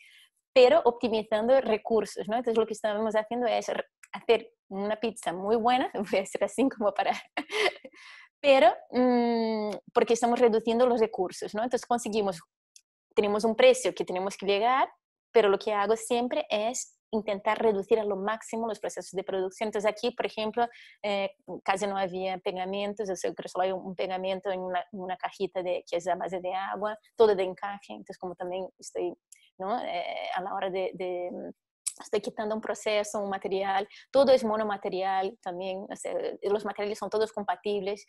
[0.54, 2.38] pero optimizando recursos, ¿no?
[2.38, 3.68] Entonces lo que estamos haciendo es
[4.12, 7.12] hacer una pizza muy buena, voy a decir así como para...
[8.42, 11.64] pero mmm, porque estamos reduciendo los recursos, ¿no?
[11.64, 12.42] Entonces conseguimos,
[13.16, 14.90] tenemos un precio que tenemos que llegar,
[15.32, 19.68] pero lo que hago siempre es intentar reducir a lo máximo los procesos de producción.
[19.68, 20.68] Entonces aquí, por ejemplo,
[21.02, 21.32] eh,
[21.64, 25.84] casi no había pegamentos, creo que solo hay un pegamento en una, una, cajita de,
[25.90, 29.14] que es a base de agua, todo de encaje, entonces como también estoy,
[29.58, 29.84] ¿no?
[29.84, 31.30] Eh, a la hora de, de
[32.02, 36.14] estoy quitando un proceso, un material, todo es monomaterial también, o sea,
[36.44, 38.06] los materiales son todos compatibles,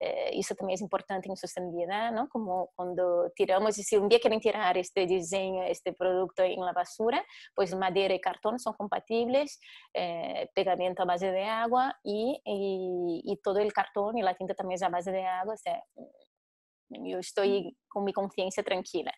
[0.00, 2.28] eh, eso también es importante en sostenibilidad, ¿no?
[2.28, 6.72] Como cuando tiramos, y si un día quieren tirar este diseño, este producto en la
[6.72, 7.24] basura,
[7.54, 9.60] pues madera y cartón son compatibles,
[9.94, 14.54] eh, pegamento a base de agua y, y, y, todo el cartón y la tinta
[14.54, 15.82] también es a base de agua, o sea,
[16.88, 19.12] yo estoy con mi conciencia tranquila,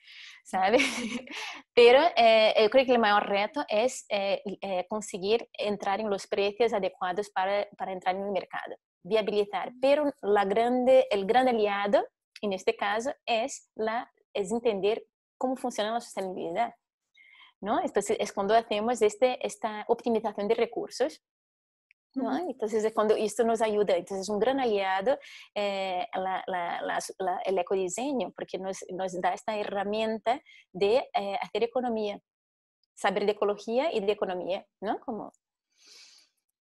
[0.45, 0.83] ¿sabes?
[1.75, 6.27] Pero eh, yo creo que el mayor reto es eh, eh, conseguir entrar en los
[6.27, 8.77] precios adecuados para, para, entrar en el mercado,
[9.09, 9.73] viabilizar.
[9.81, 12.07] Pero la grande, el gran aliado
[12.41, 15.05] en este caso es, la, es entender
[15.37, 16.75] cómo funciona la sostenibilidad.
[17.61, 17.81] ¿no?
[17.83, 21.23] Entonces es cuando hacemos este, esta optimización de recursos
[22.15, 22.37] ¿no?
[22.37, 25.19] Entonces, cuando esto nos ayuda, entonces es un gran aliado
[25.55, 26.81] eh, la, la,
[27.19, 30.41] la, el ecodiseño, porque nos, nos, da esta herramienta
[30.73, 32.19] de eh, hacer economía,
[32.95, 34.99] saber de ecología y de economía, ¿no?
[35.01, 35.33] Como,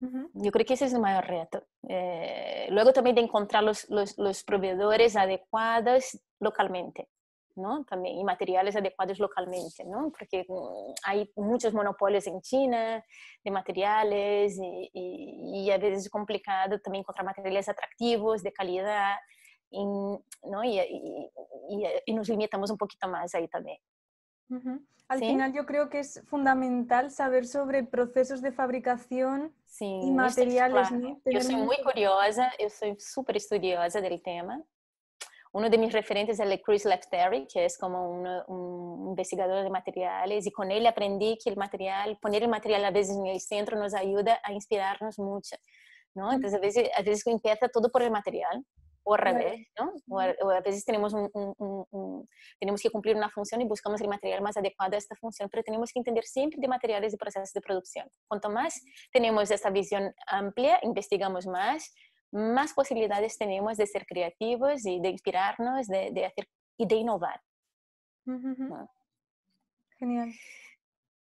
[0.00, 1.64] Yo creo que ese es el mayor reto.
[1.88, 7.08] Eh, luego también de encontrar los, los, los proveedores adecuados localmente.
[7.56, 7.84] ¿no?
[7.84, 10.10] También, y materiales adecuados localmente, ¿no?
[10.10, 13.04] Porque mm, hay muchos monopolios en China
[13.44, 19.14] de materiales y, y, y a veces es complicado también encontrar materiales atractivos, de calidad,
[19.70, 20.64] y, ¿no?
[20.64, 20.78] Y,
[22.06, 23.78] y, nos limitamos un poquito más ahí también.
[25.08, 30.90] Al final yo creo que es fundamental saber sobre procesos de fabricación y materiales.
[30.92, 31.20] ¿no?
[31.24, 34.64] Yo soy muy curiosa, yo soy súper estudiosa del tema
[35.54, 39.70] uno de mis referentes es el Chris Lefteri, que es como un, un, investigador de
[39.70, 43.40] materiales, y con él aprendí que el material, poner el material a veces en el
[43.40, 45.54] centro nos ayuda a inspirarnos mucho,
[46.12, 46.32] ¿no?
[46.32, 48.66] Entonces, a veces, a veces empieza todo por el material,
[49.04, 49.92] o al revés, ¿no?
[50.08, 52.28] O a, veces tenemos, un,
[52.58, 55.62] tenemos que cumplir una función y buscamos el material más adecuado a esta función, pero
[55.62, 58.08] tenemos que entender siempre de materiales y procesos de producción.
[58.26, 58.82] Cuanto más
[59.12, 61.94] tenemos esta visión amplia, investigamos más,
[62.32, 67.40] más posibilidades tenemos de ser creativos y de inspirarnos, de, de hacer y de innovar.
[69.98, 70.32] Genial.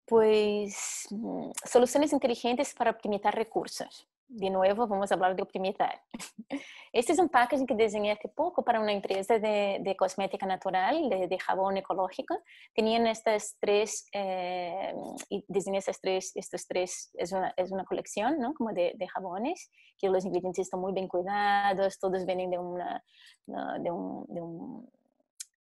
[0.05, 4.07] Pues mm, soluciones inteligentes para optimizar recursos.
[4.31, 6.01] De nuevo, vamos a hablar de optimizar.
[6.91, 11.07] Este es un packaging que diseñé hace poco para una empresa de, de cosmética natural,
[11.07, 12.39] de, de, jabón ecológico.
[12.73, 14.93] Tenían estas tres, eh,
[15.29, 18.55] y diseñé estas tres, estos tres, es una, es una colección, ¿no?
[18.55, 19.69] Como de, jabones,
[19.99, 23.03] que los ingredientes están muy bien cuidados, todos vienen de, una,
[23.45, 24.89] de un, un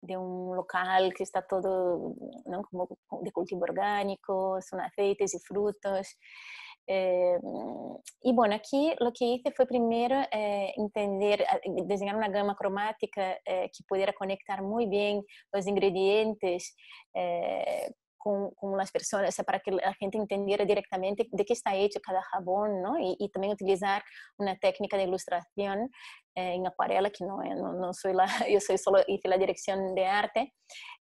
[0.02, 2.62] de un local que está todo ¿no?
[2.64, 2.88] como
[3.22, 6.16] de cultivo orgánico, son aceites y frutos.
[6.86, 7.38] Eh,
[8.22, 11.44] y bueno, aquí lo que hice fue primero eh, entender,
[11.86, 15.22] diseñar una gama cromática eh, que pudiera conectar muy bien
[15.52, 16.76] los ingredientes
[18.26, 21.76] con, con, las personas, o sea, para que la gente entendiera directamente de qué está
[21.76, 22.98] hecho cada jabón, ¿no?
[22.98, 24.02] Y, y también utilizar
[24.36, 25.88] una técnica de ilustración
[26.34, 29.94] eh, en acuarela, que no, no, no, soy la, yo soy solo hice la dirección
[29.94, 30.52] de arte,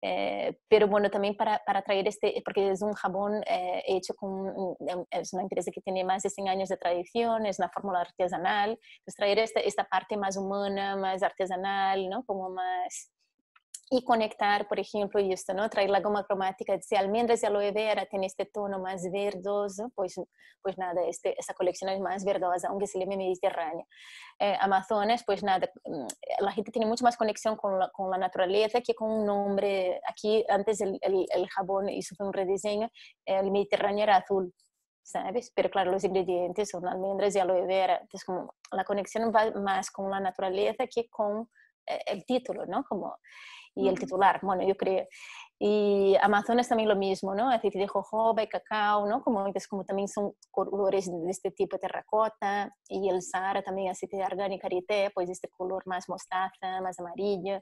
[0.03, 4.75] eh, pero bueno, también para, para traer este, porque es un jabón eh, hecho con,
[5.09, 8.69] es una empresa que tiene más de 100 años de tradición, es una fórmula artesanal,
[8.69, 12.23] entonces traer esta, esta parte más humana, más artesanal, ¿no?
[12.23, 13.14] Como más
[13.89, 15.69] y conectar, por ejemplo, esto, ¿no?
[15.69, 20.15] Traer la goma cromática, si almendras y aloe vera tiene este tono más verdoso, pues,
[20.61, 23.85] pues nada, este, colección es más verdosa, aunque se llame mediterránea.
[24.39, 26.07] Eh, Amazonas, pues nada, mm,
[26.39, 30.01] la gente tiene mucho más conexión con la, con la naturaleza que con un nombre.
[30.09, 32.89] Aquí antes el, el, el jabón hizo un rediseño,
[33.25, 34.51] el Mediterráneo era azul,
[35.03, 35.51] ¿sabes?
[35.55, 39.91] Pero claro, los ingredientes son almendras y aloe vera, entonces como la conexión va más
[39.91, 41.47] con la naturaleza que con
[41.85, 42.83] eh, el título, ¿no?
[42.83, 43.15] Como,
[43.75, 45.05] y el titular, bueno, yo creo.
[45.57, 47.49] Y Amazonas también lo mismo, ¿no?
[47.49, 49.21] Aceite de jojoba y cacao, ¿no?
[49.21, 52.73] Como, como también son colores de este tipo terracota.
[52.89, 56.99] Y el Sahara también aceite de argán y karité, pues este color más mostaza, más
[56.99, 57.61] amarillo.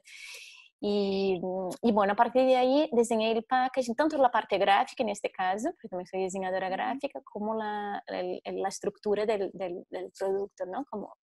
[0.80, 1.40] Y,
[1.82, 5.30] y, bueno, a partir de ahí diseñé el packaging, tanto la parte gráfica en este
[5.30, 10.66] caso, porque también soy diseñadora gráfica, como la, el, la estructura del, del, del, producto,
[10.66, 10.84] ¿no?
[10.90, 11.16] Como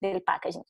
[0.00, 0.64] del packaging.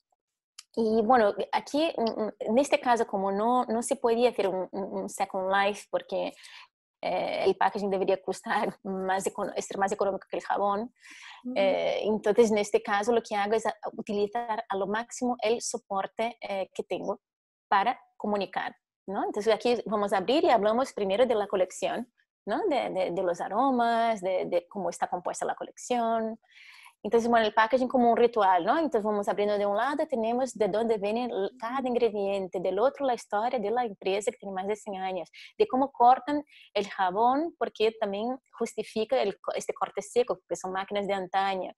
[0.75, 5.51] Y bueno, aquí en este caso, como no, no se podía hacer un, un Second
[5.51, 6.33] Life porque
[7.05, 10.93] eh, el packaging debería costar más, ser más económico que el jabón,
[11.55, 16.37] eh, entonces en este caso lo que hago es utilizar a lo máximo el soporte
[16.39, 17.19] eh, que tengo
[17.67, 18.73] para comunicar.
[19.05, 19.25] ¿no?
[19.25, 22.09] Entonces aquí vamos a abrir y hablamos primero de la colección,
[22.45, 22.61] ¿no?
[22.69, 26.39] de, de, de los aromas, de, de, cómo está compuesta la colección.
[27.03, 28.77] Entonces, bueno, el packaging como un ritual, ¿no?
[28.77, 31.29] Entonces vamos abriendo de un lado, tenemos de dónde viene
[31.59, 35.29] cada ingrediente, del otro la historia de la empresa que tiene más de 100 años,
[35.57, 36.43] de cómo cortan
[36.73, 41.73] el jabón, porque también justifica el, este corte seco, porque son máquinas de antaño.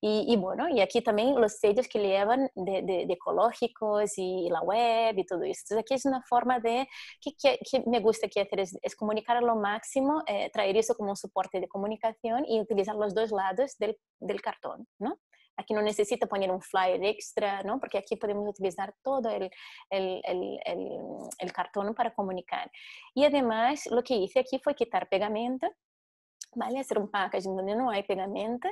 [0.00, 4.48] Y, y, bueno, y aquí también los sellos que llevan de, de, de, ecológicos y
[4.50, 5.60] la web y todo eso.
[5.66, 6.88] Entonces aquí es una forma de,
[7.20, 10.76] que, que, que me gusta que hacer, es, es, comunicar a lo máximo, eh, traer
[10.76, 14.63] eso como un soporte de comunicación y utilizar los dos lados del, del cartón
[14.98, 15.18] ¿no?
[15.56, 17.78] Aquí no necesita poner un flyer extra, ¿no?
[17.78, 19.48] Porque aquí podemos utilizar todo el,
[19.88, 20.58] el, el,
[21.38, 22.70] el, cartón para comunicar.
[23.14, 25.68] Y además, lo que hice aquí fue quitar pegamento,
[26.56, 26.80] ¿vale?
[26.80, 28.68] Hacer un packaging donde no hay pegamento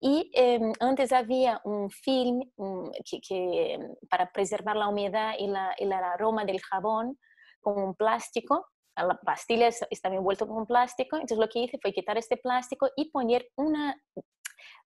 [0.00, 2.90] y eh, antes había un film um,
[3.26, 3.78] que,
[4.10, 5.46] para preservar la humedad y,
[5.82, 7.18] el aroma del jabón
[7.60, 8.66] con un plástico.
[8.94, 11.16] La pastilla estaba envuelta con plástico.
[11.16, 14.00] Entonces lo que hice fue quitar este plástico y poner una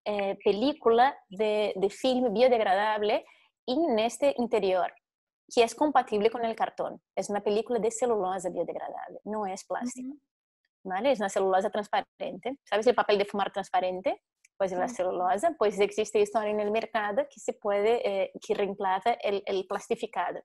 [0.05, 3.23] eh, película de, de, film biodegradable
[3.67, 4.91] en este interior,
[5.53, 7.01] que es compatible con el cartón.
[7.15, 10.15] Es una película de celulosa biodegradable, no es plástico.
[10.83, 11.11] ¿Vale?
[11.11, 12.57] Es una celulosa transparente.
[12.63, 14.23] ¿Sabes el papel de fumar transparente?
[14.57, 19.13] Pues la celulosa, pues existe esto en el mercado que se puede, eh, que reemplaza
[19.13, 20.39] el, el, plastificado.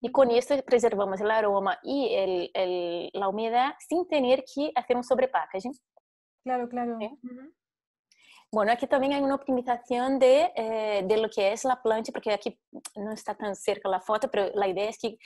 [0.00, 4.96] Y con esto preservamos el aroma y el, el, la humedad sin tener que hacer
[4.96, 5.72] un sobrepackaging.
[6.44, 6.96] Claro, claro.
[6.98, 7.18] ¿Sí?
[8.52, 12.32] Bueno, aquí también hay una optimización de, eh, de, lo que es la plancha, porque
[12.32, 12.58] aquí
[12.96, 15.18] no está tan cerca la foto, pero la idea es que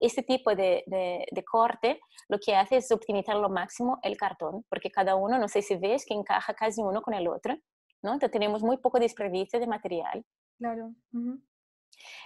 [0.00, 4.64] este tipo de, de, de corte lo que hace es optimizar lo máximo el cartón,
[4.68, 7.54] porque cada uno, no sé si ves, que encaja casi uno con el otro,
[8.02, 8.14] ¿no?
[8.14, 10.24] Entonces tenemos muy poco desperdicio de material.
[10.58, 10.86] Claro.
[11.12, 11.42] Uh -huh.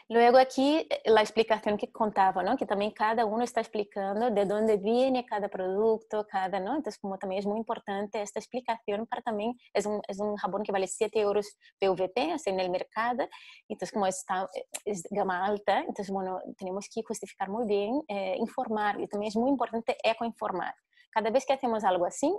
[0.09, 2.57] Luego aquí eh, la explicación que contaba, ¿no?
[2.57, 6.77] Que también cada uno está explicando de dónde viene cada producto, cada, ¿no?
[6.77, 10.63] Entonces, como también es muy importante esta explicación para también, es un, es un jabón
[10.63, 13.29] que vale 7 euros PVP, así en el mercado,
[13.69, 18.37] entonces como está, eh, es gama alta, entonces, bueno, tenemos que justificar muy bien, eh,
[18.39, 20.75] informar, y también es muy importante ecoinformar.
[21.17, 22.31] Cada vez que hacemos algo así,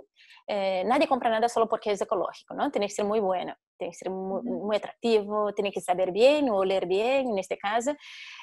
[0.46, 2.70] eh, nadie compra nada solo porque es ecológico, ¿no?
[2.70, 6.48] Tiene que ser muy bueno, tiene que ser muy, muy atractivo, tiene que saber bien
[6.48, 7.90] o leer bien, en este caso.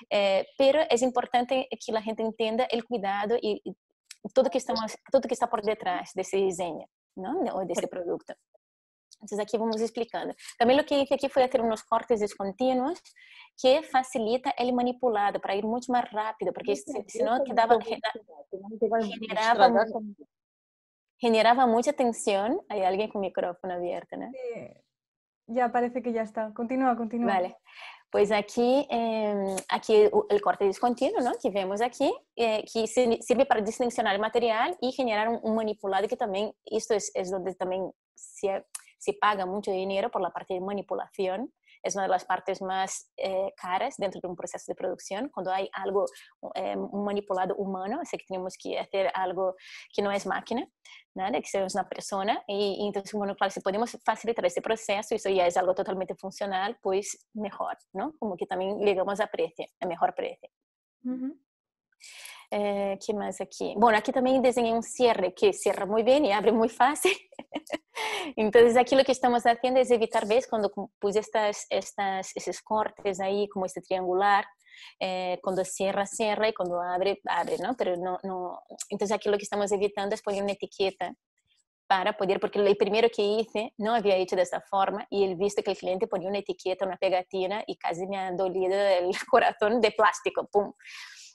[0.09, 3.77] Eh, pero es importante que la gente entienda el cuidado y, y
[4.33, 7.39] todo que estamos, todo que está por detrás de ese diseño, ¿no?
[7.53, 8.33] O de ese producto.
[9.15, 10.35] Entonces aquí vamos explicando.
[10.57, 13.01] También lo que hice aquí fue hacer unos cortes discontinuos
[13.61, 19.85] que facilita el manipulado para ir mucho más rápido, porque si, no quedaba, generaba,
[21.17, 22.59] generaba mucha tensión.
[22.69, 24.29] Hay alguien con micrófono abierto, ¿no?
[24.31, 24.67] Sí.
[25.47, 26.53] Ya parece que ya está.
[26.53, 27.33] Continúa, continúa.
[27.33, 27.57] Vale.
[28.11, 31.33] Pues aquí, eh, aquí el corte discontinuo, ¿no?
[31.41, 36.07] Que vemos aquí, eh, que sirve para distincionar el material y generar un, un manipulado
[36.07, 38.63] que también, esto es, es donde también se
[39.05, 41.53] se paga mucho dinero por la parte de manipulación.
[41.83, 45.29] Es una de las partes más eh, caras dentro de un proceso de producción.
[45.29, 46.05] Cuando hay algo
[46.55, 49.55] eh, manipulado humano, así que tenemos que hacer algo
[49.93, 50.67] que no es máquina,
[51.13, 52.43] nada, que sea una persona.
[52.47, 56.15] Y, y, entonces, bueno, claro, si podemos facilitar ese proceso, eso ya es algo totalmente
[56.15, 58.13] funcional, pues mejor, ¿no?
[58.17, 60.49] Como que también llegamos a precio, a mejor precio.
[61.03, 61.39] Uh -huh.
[62.57, 63.73] Eh, ¿Qué más aquí?
[63.75, 67.11] Bueno, aquí también diseñé un cierre que cierra muy bien y abre muy fácil.
[68.37, 70.47] Entonces aquí lo que estamos haciendo es evitar, ¿ves?
[70.47, 74.45] Cuando puse estas, estas, esos cortes ahí, como este triangular,
[75.01, 77.75] eh, cuando cierra, cierra y cuando abre, abre, ¿no?
[77.75, 78.61] Pero no, no.
[78.89, 81.13] Entonces aquí lo que estamos evitando es poner una etiqueta
[81.87, 85.35] para poder, porque el primero que hice no había hecho de esta forma y el
[85.35, 89.11] visto que el cliente ponía una etiqueta, una pegatina y casi me ha dolido el
[89.29, 90.71] corazón de plástico, ¡pum!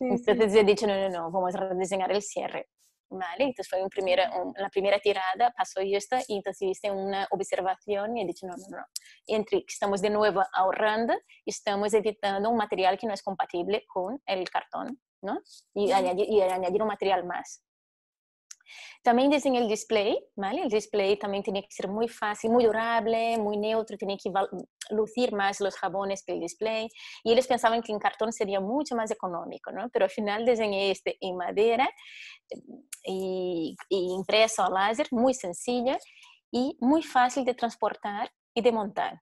[0.01, 0.59] Sí, Entonces sí.
[0.59, 2.69] he dicho, no, no, no, vamos a rediseñar el cierre.
[3.13, 3.45] ¿Vale?
[3.45, 8.17] Entonces fue un primera, un, la primera tirada, pasó esto y entonces hice una observación
[8.17, 8.85] y he dicho, no, no, no.
[9.27, 14.23] Entre estamos de nuevo ahorrando y estamos evitando un material que no es compatible con
[14.27, 15.41] el cartón, ¿no?
[15.75, 17.65] Y, añadir, y añadir un material más.
[19.03, 20.63] También diseñé el display, ¿vale?
[20.63, 24.31] El display también tiene que ser muy fácil, muy durable, muy neutro, tiene que
[24.91, 26.89] lucir más los jabones que el display.
[27.25, 29.89] Y ellos pensaban que en cartón sería mucho más económico, ¿no?
[29.91, 31.89] Pero al final diseñé este en madera
[33.05, 35.97] y, y impreso a láser, muy sencillo
[36.51, 39.21] y muy fácil de transportar y de montar.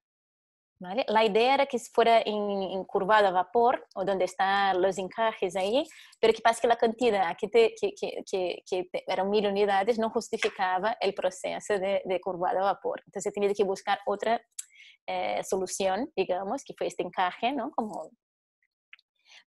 [0.81, 1.05] ¿Vale?
[1.09, 5.85] La idea era que fuera en, en, a vapor, o donde están los encajes ahí,
[6.21, 7.93] pero que pasa que la cantidad que, te, que,
[8.25, 13.03] que, que, eran mil unidades no justificaba el proceso de, de curvado a vapor.
[13.07, 14.41] Entonces tenía que buscar otra
[15.09, 17.73] eh, solución, digamos, que fue este encaje, ¿no?
[17.73, 18.11] Como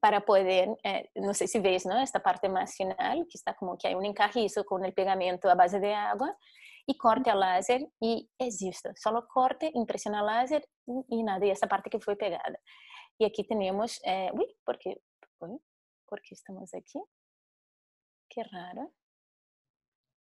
[0.01, 2.01] para poder, eh, no sé si veis, ¿no?
[2.01, 5.51] Esta parte más final, que está como que hay un encaje hizo con el pegamento
[5.51, 6.35] a base de agua
[6.89, 10.67] y corte a láser y es esto, solo corte, impresión a láser
[11.09, 12.59] y nada, y esa parte que fue pegada.
[13.19, 15.03] Y aquí tenemos, eh, uy, ¿por qué,
[15.41, 15.61] uy,
[16.07, 16.99] ¿por qué estamos aquí?
[18.31, 18.95] Qué raro.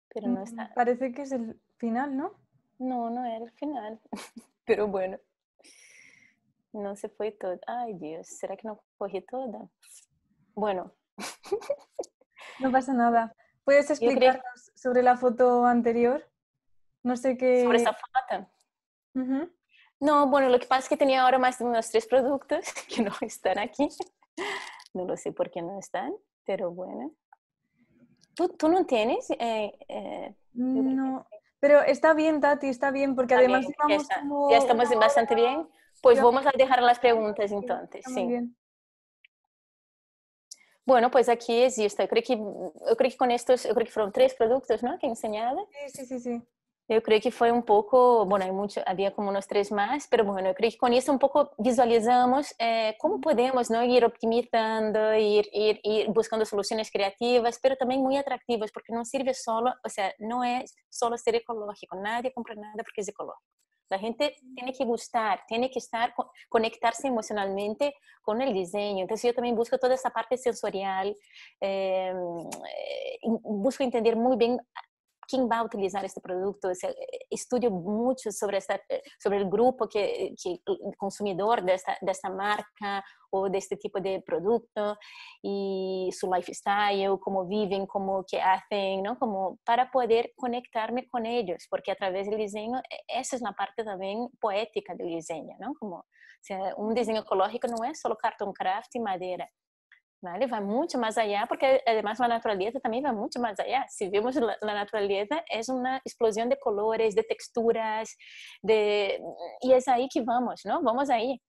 [0.09, 0.74] Pero no está.
[0.74, 2.34] Parece que es el final, ¿no?
[2.80, 4.01] No, no era el final.
[4.66, 5.20] Pero bueno.
[6.74, 7.59] No se fue todo.
[7.68, 9.70] Ay, Dios, ¿será que no cogí toda?
[10.55, 10.95] Bueno.
[12.59, 13.36] No pasa nada.
[13.63, 16.28] ¿Puedes explicarnos sobre la foto anterior?
[17.06, 17.62] No sé qué...
[17.64, 18.49] Sobre esa foto.
[19.14, 19.51] Uh -huh.
[19.99, 23.03] No, bueno, lo que pasa es que tenía ahora más de unos tres productos que
[23.03, 23.88] no están aquí.
[24.91, 27.12] No lo sé por qué no están, pero bueno.
[28.34, 29.30] ¿Tú, tú no tienes?
[29.30, 31.28] Eh, eh, no,
[31.60, 34.49] pero está bien, Tati, está bien, porque está además ya, como...
[34.49, 35.70] ya, estamos bastante bien.
[36.01, 36.26] Pues yo...
[36.26, 38.03] vamos a dejar las preguntas entonces.
[38.08, 38.26] Sí.
[38.26, 38.58] Bien.
[40.88, 42.08] Bueno, pues aquí es esto.
[42.08, 42.36] Creo que,
[42.97, 44.97] creo que con estos, yo creo que fueron tres productos, ¿no?
[44.97, 45.70] Que he enseñado.
[45.72, 46.41] Sí, sí, sí, sí.
[46.88, 48.81] Yo creo que fue un poco, bueno, hay mucho,
[49.15, 52.95] como unos tres más, pero bueno, yo creo que con eso un poco visualizamos eh,
[53.23, 53.83] podemos ¿no?
[53.83, 59.33] ir optimizando, ir, ir, ir buscando soluciones creativas, pero también muy atractivas, porque no sirve
[59.33, 63.41] solo, o sea, no es solo ser ecológico, nadie compra nada porque es ecológico.
[63.89, 66.13] La gente tiene que gustar, tiene que estar,
[66.49, 69.01] conectarse emocionalmente con el diseño.
[69.01, 71.15] Entonces yo también busco toda esa parte sensorial,
[71.61, 72.13] eh,
[73.43, 74.59] busco entender muy bien
[75.28, 76.69] quién va a utilizar este producto,
[77.30, 78.80] estudio mucho sobre, esta,
[79.19, 80.59] sobre el grupo que, que
[80.97, 84.97] consumidor de esta, de esta marca o de este tipo de producto
[85.41, 89.17] y su lifestyle, cómo viven, cómo que hacen, ¿no?
[89.19, 93.51] Como para poder conectarme con ellos, porque a través del diseño, e, esa es la
[93.51, 95.73] parte también poética del diseño, ¿no?
[95.80, 96.05] Como, o
[96.41, 99.49] sea, un diseño ecológico no es solo cartón craft y madera,
[100.26, 100.47] ¿vale?
[100.47, 103.86] Va mucho más allá, porque además la naturaleza también va mucho más allá.
[103.89, 108.17] Si vemos la, la, naturaleza, es una explosión de colores, de texturas,
[108.61, 109.21] de...
[109.61, 110.82] y es ahí que vamos, ¿no?
[110.82, 111.41] Vamos ahí,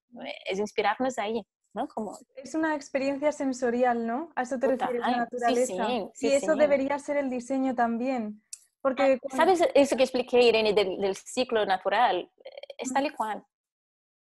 [0.45, 1.43] es inspirarnos ahí.
[1.74, 1.89] ¿no?
[1.89, 2.16] Como...
[2.37, 4.31] Es una experiencia sensorial, ¿no?
[4.35, 5.87] A eso te refieres, la naturaleza.
[5.87, 8.43] Sí, sí, y eso debería ser el diseño también.
[8.81, 12.31] Porque ah, ¿Sabes eso que expliqué, Irene, del, del ciclo natural?
[12.79, 13.45] Es tal y cual.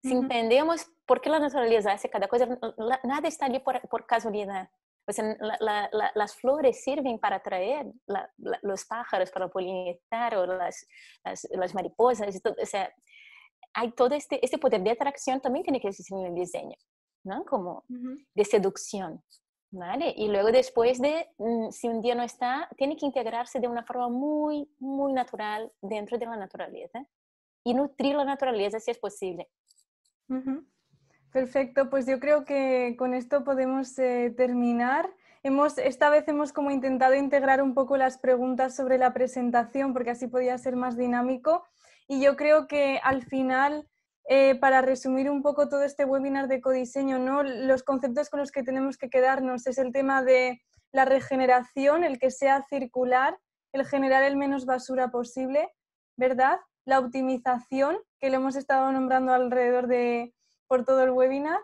[0.02, 2.46] Si entendemos por qué la naturaleza hace cada cosa,
[3.04, 4.68] nada está allí por, por casualidad.
[5.08, 7.86] O sea, la, la, las flores sirven para atraer
[8.62, 10.86] los pájaros, para polinizar, o las,
[11.24, 12.36] las, mariposas.
[12.36, 12.54] Y todo.
[12.62, 12.92] O sea,
[13.72, 16.76] hay todo este, este poder de atracción también tiene que existir en el diseño,
[17.24, 17.44] ¿no?
[17.44, 19.22] Como de seducción.
[19.70, 20.14] ¿Vale?
[20.16, 23.84] Y luego después de, mm, si un día no está, tiene que integrarse de una
[23.84, 27.06] forma muy, muy natural dentro de la naturaleza
[27.64, 29.50] y nutrir la naturaleza si es posible.
[31.32, 35.10] Perfecto, pues yo creo que con esto podemos eh, terminar.
[35.42, 40.10] Hemos, esta vez hemos como intentado integrar un poco las preguntas sobre la presentación porque
[40.10, 41.64] así podía ser más dinámico
[42.08, 43.86] y yo creo que al final,
[44.28, 47.42] eh, para resumir un poco todo este webinar de codiseño, ¿no?
[47.42, 52.18] los conceptos con los que tenemos que quedarnos es el tema de la regeneración, el
[52.18, 53.38] que sea circular,
[53.72, 55.68] el generar el menos basura posible,
[56.16, 56.58] ¿verdad?
[56.88, 60.32] La optimización, que lo hemos estado nombrando alrededor de
[60.66, 61.60] por todo el webinar,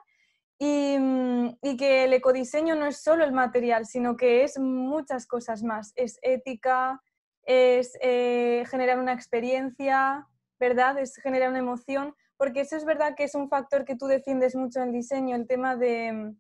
[0.59, 5.27] y, mm, y, que el ecodiseño no es solo el material, sino que es muchas
[5.27, 5.93] cosas más.
[5.97, 7.01] Es ética,
[7.43, 10.29] es eh, generar una experiencia,
[10.61, 10.99] ¿verdad?
[10.99, 14.55] Es generar una emoción, porque eso es verdad que es un factor que tú defiendes
[14.55, 16.35] mucho en el diseño, el tema de,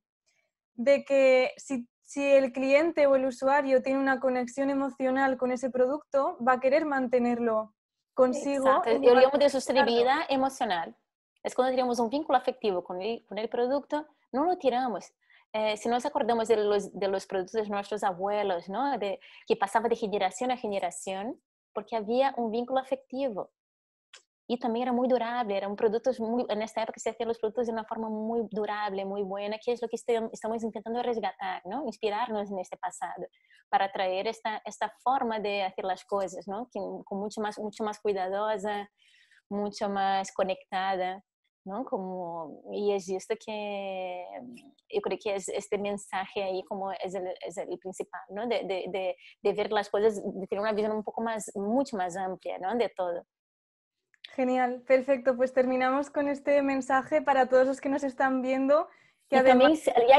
[0.74, 5.70] de que si, si el cliente o el usuario tiene una conexión emocional con ese
[5.70, 7.73] producto, va a querer mantenerlo
[8.14, 8.66] consigo.
[8.66, 8.90] Exacto.
[8.90, 10.96] Hablamos de sostenibilidad emocional.
[11.42, 15.12] Es cuando tenemos un vínculo afectivo con el, con el producto, no lo tiramos.
[15.52, 18.98] Eh, si nos acordamos de los, de los productos de nuestros abuelos, ¿no?
[18.98, 21.40] de, que pasaba de generación a generación,
[21.72, 23.52] porque había un vínculo afectivo.
[24.46, 27.66] Y también era muy durable, eran productos muy, en esta época se hacían los productos
[27.66, 31.84] de una forma muy durable, muy buena, que es lo que estamos intentando resgatar, ¿no?
[31.86, 33.26] inspirarnos en este pasado,
[33.70, 36.68] para traer esta, esta forma de hacer las cosas, ¿no?
[36.70, 38.90] que, con mucho más, mucho más cuidadosa,
[39.48, 41.24] mucho más conectada.
[41.64, 41.84] ¿no?
[41.84, 44.24] Como, y es esto que
[44.90, 48.46] yo creo que es este mensaje ahí como es el, es el principal, ¿no?
[48.46, 52.16] De, de, de, ver las cosas, de tener una visión un poco más, mucho más
[52.16, 52.74] amplia, ¿no?
[52.76, 53.24] De todo.
[54.32, 55.36] Genial, perfecto.
[55.36, 58.88] Pues terminamos con este mensaje para todos los que nos están viendo.
[59.28, 59.72] Que también,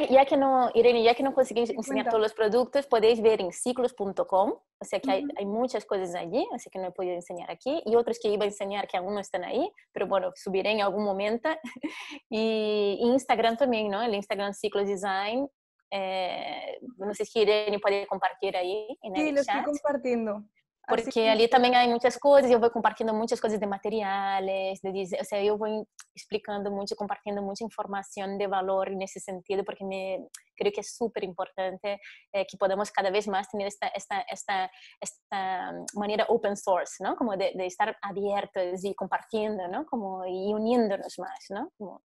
[0.10, 3.52] ya, que no, Irene, ya que no conseguís enseñar todos los productos, podéis ver en
[3.52, 7.52] ciclos.com, o sea que hay, hay, muchas cosas allí, así que no he podido enseñar
[7.52, 10.72] aquí, y otros que iba a enseñar que aún no están ahí, pero bueno, subiré
[10.72, 11.50] en algún momento.
[12.30, 14.02] y Instagram también, ¿no?
[14.02, 15.48] El Instagram Ciclos Design,
[15.92, 20.44] eh, no sé si Irene puede compartir ahí en el sí, lo estoy compartiendo
[20.88, 25.26] porque ali também há muitas coisas, eu vou compartilhando muitas coisas de materiais, de, ou
[25.26, 30.28] seja, eu vou explicando muito, compartilhando muita informação de valor nesse sentido, porque me
[30.58, 32.00] creio que é super importante
[32.34, 34.70] eh, que podamos cada vez mais ter esta esta esta
[35.02, 37.16] esta maneira open source, não?
[37.16, 39.86] Como de, de estar abertos e compartilhando, não?
[39.86, 41.70] Como e unindo-nos mais, não?
[41.78, 42.02] Como...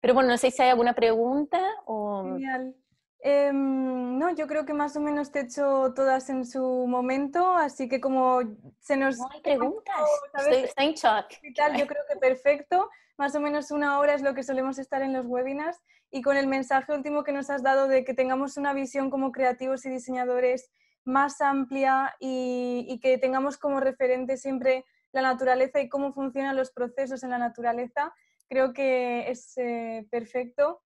[0.00, 2.22] Pero bueno, no sé si hay alguna pregunta o...
[2.22, 2.74] Genial.
[3.20, 7.56] Em, no, yo creo que más o menos te he hecho todas en su momento,
[7.56, 8.40] así que como
[8.80, 9.18] se nos...
[9.18, 9.96] No hay preguntas,
[10.34, 11.26] Estoy, en shock.
[11.76, 12.88] yo creo que perfecto.
[13.16, 16.36] Más o menos una hora es lo que solemos estar en los webinars y con
[16.36, 19.90] el mensaje último que nos has dado de que tengamos una visión como creativos y
[19.90, 20.70] diseñadores
[21.04, 27.22] más amplia y, que tengamos como referente siempre la naturaleza y cómo funcionan los procesos
[27.22, 28.12] en la naturaleza,
[28.48, 30.82] creo que es eh, perfecto.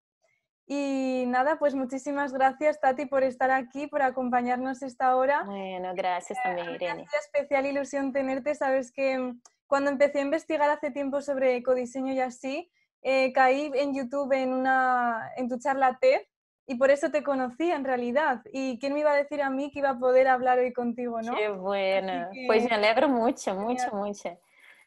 [0.74, 5.44] Y nada, pues muchísimas gracias, Tati, por estar aquí, por acompañarnos esta hora.
[5.44, 7.04] Bueno, gracias también, Irene.
[7.04, 8.56] Es especial ilusión tenerte.
[8.56, 13.70] Sabes que mm, cuando empecé a investigar hace tiempo sobre ecodiseño y así, eh, caí
[13.76, 16.22] en YouTube en, una, en tu charla TED
[16.66, 18.42] y por eso te conocí en realidad.
[18.54, 21.22] ¿Y quién me iba a decir a mí que iba a poder hablar hoy contigo,
[21.22, 21.36] no?
[21.36, 22.30] Qué bueno.
[22.48, 24.40] Pues me alegro mucho, mucho, mucho.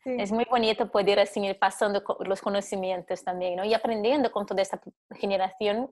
[0.04, 3.64] Es muy bonito poder así ir pasando los conocimientos también, ¿no?
[3.64, 4.80] Y aprendiendo con toda esta
[5.12, 5.90] generación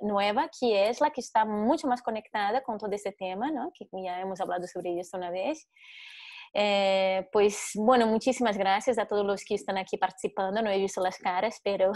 [0.00, 3.72] nueva que es la que está mucho más conectada con todo este tema, ¿no?
[3.72, 5.68] Que ya hemos hablado sobre esto una vez.
[6.54, 10.60] Eh, pues bueno, muchísimas gracias a todos los que están aquí participando.
[10.60, 11.92] No he visto las caras, pero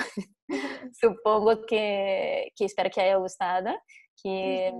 [0.92, 3.76] supongo que, que, espero que haya gustado.
[4.22, 4.72] Que,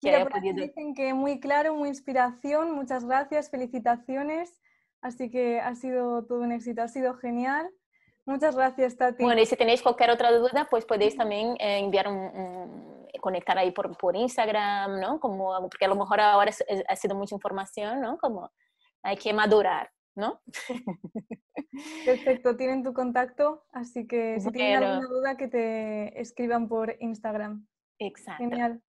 [0.00, 0.62] que haya podido...
[0.62, 2.72] Dicen que muy claro, muy inspiración.
[2.72, 4.60] Muchas gracias, felicitaciones.
[5.06, 7.70] Así que ha sido todo un éxito, ha sido genial.
[8.24, 9.22] Muchas gracias, Tati.
[9.22, 13.70] Bueno, y si tenéis cualquier otra duda, pues podéis también eh, enviar un, conectar ahí
[13.70, 15.20] por, por Instagram, ¿no?
[15.20, 16.50] Como, porque a lo mejor ahora
[16.88, 18.18] ha sido mucha información, ¿no?
[18.18, 18.50] Como
[19.04, 20.42] hay que madurar, ¿no?
[22.04, 27.64] Perfecto, tienen tu contacto, así que si tienen alguna duda que te escriban por Instagram.
[28.00, 28.42] Exacto.
[28.42, 28.82] Genial.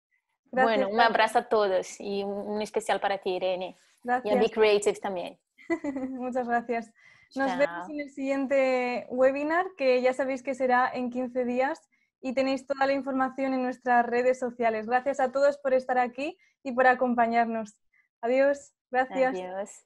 [0.49, 3.76] bueno, un abrazo a todos y un especial para ti, Irene.
[4.01, 4.34] Gracias.
[4.34, 5.38] Y a Be Creative también.
[6.09, 6.91] Muchas gracias.
[7.36, 11.82] Nos vemos en el siguiente webinar, que ya sabéis que será en 15 días
[12.22, 14.88] y tenéis toda la información en nuestras redes sociales.
[14.88, 17.78] Gracias a todos por estar aquí y por acompañarnos.
[18.22, 18.74] Adiós.
[18.91, 19.34] Gracias.
[19.34, 19.86] Adiós.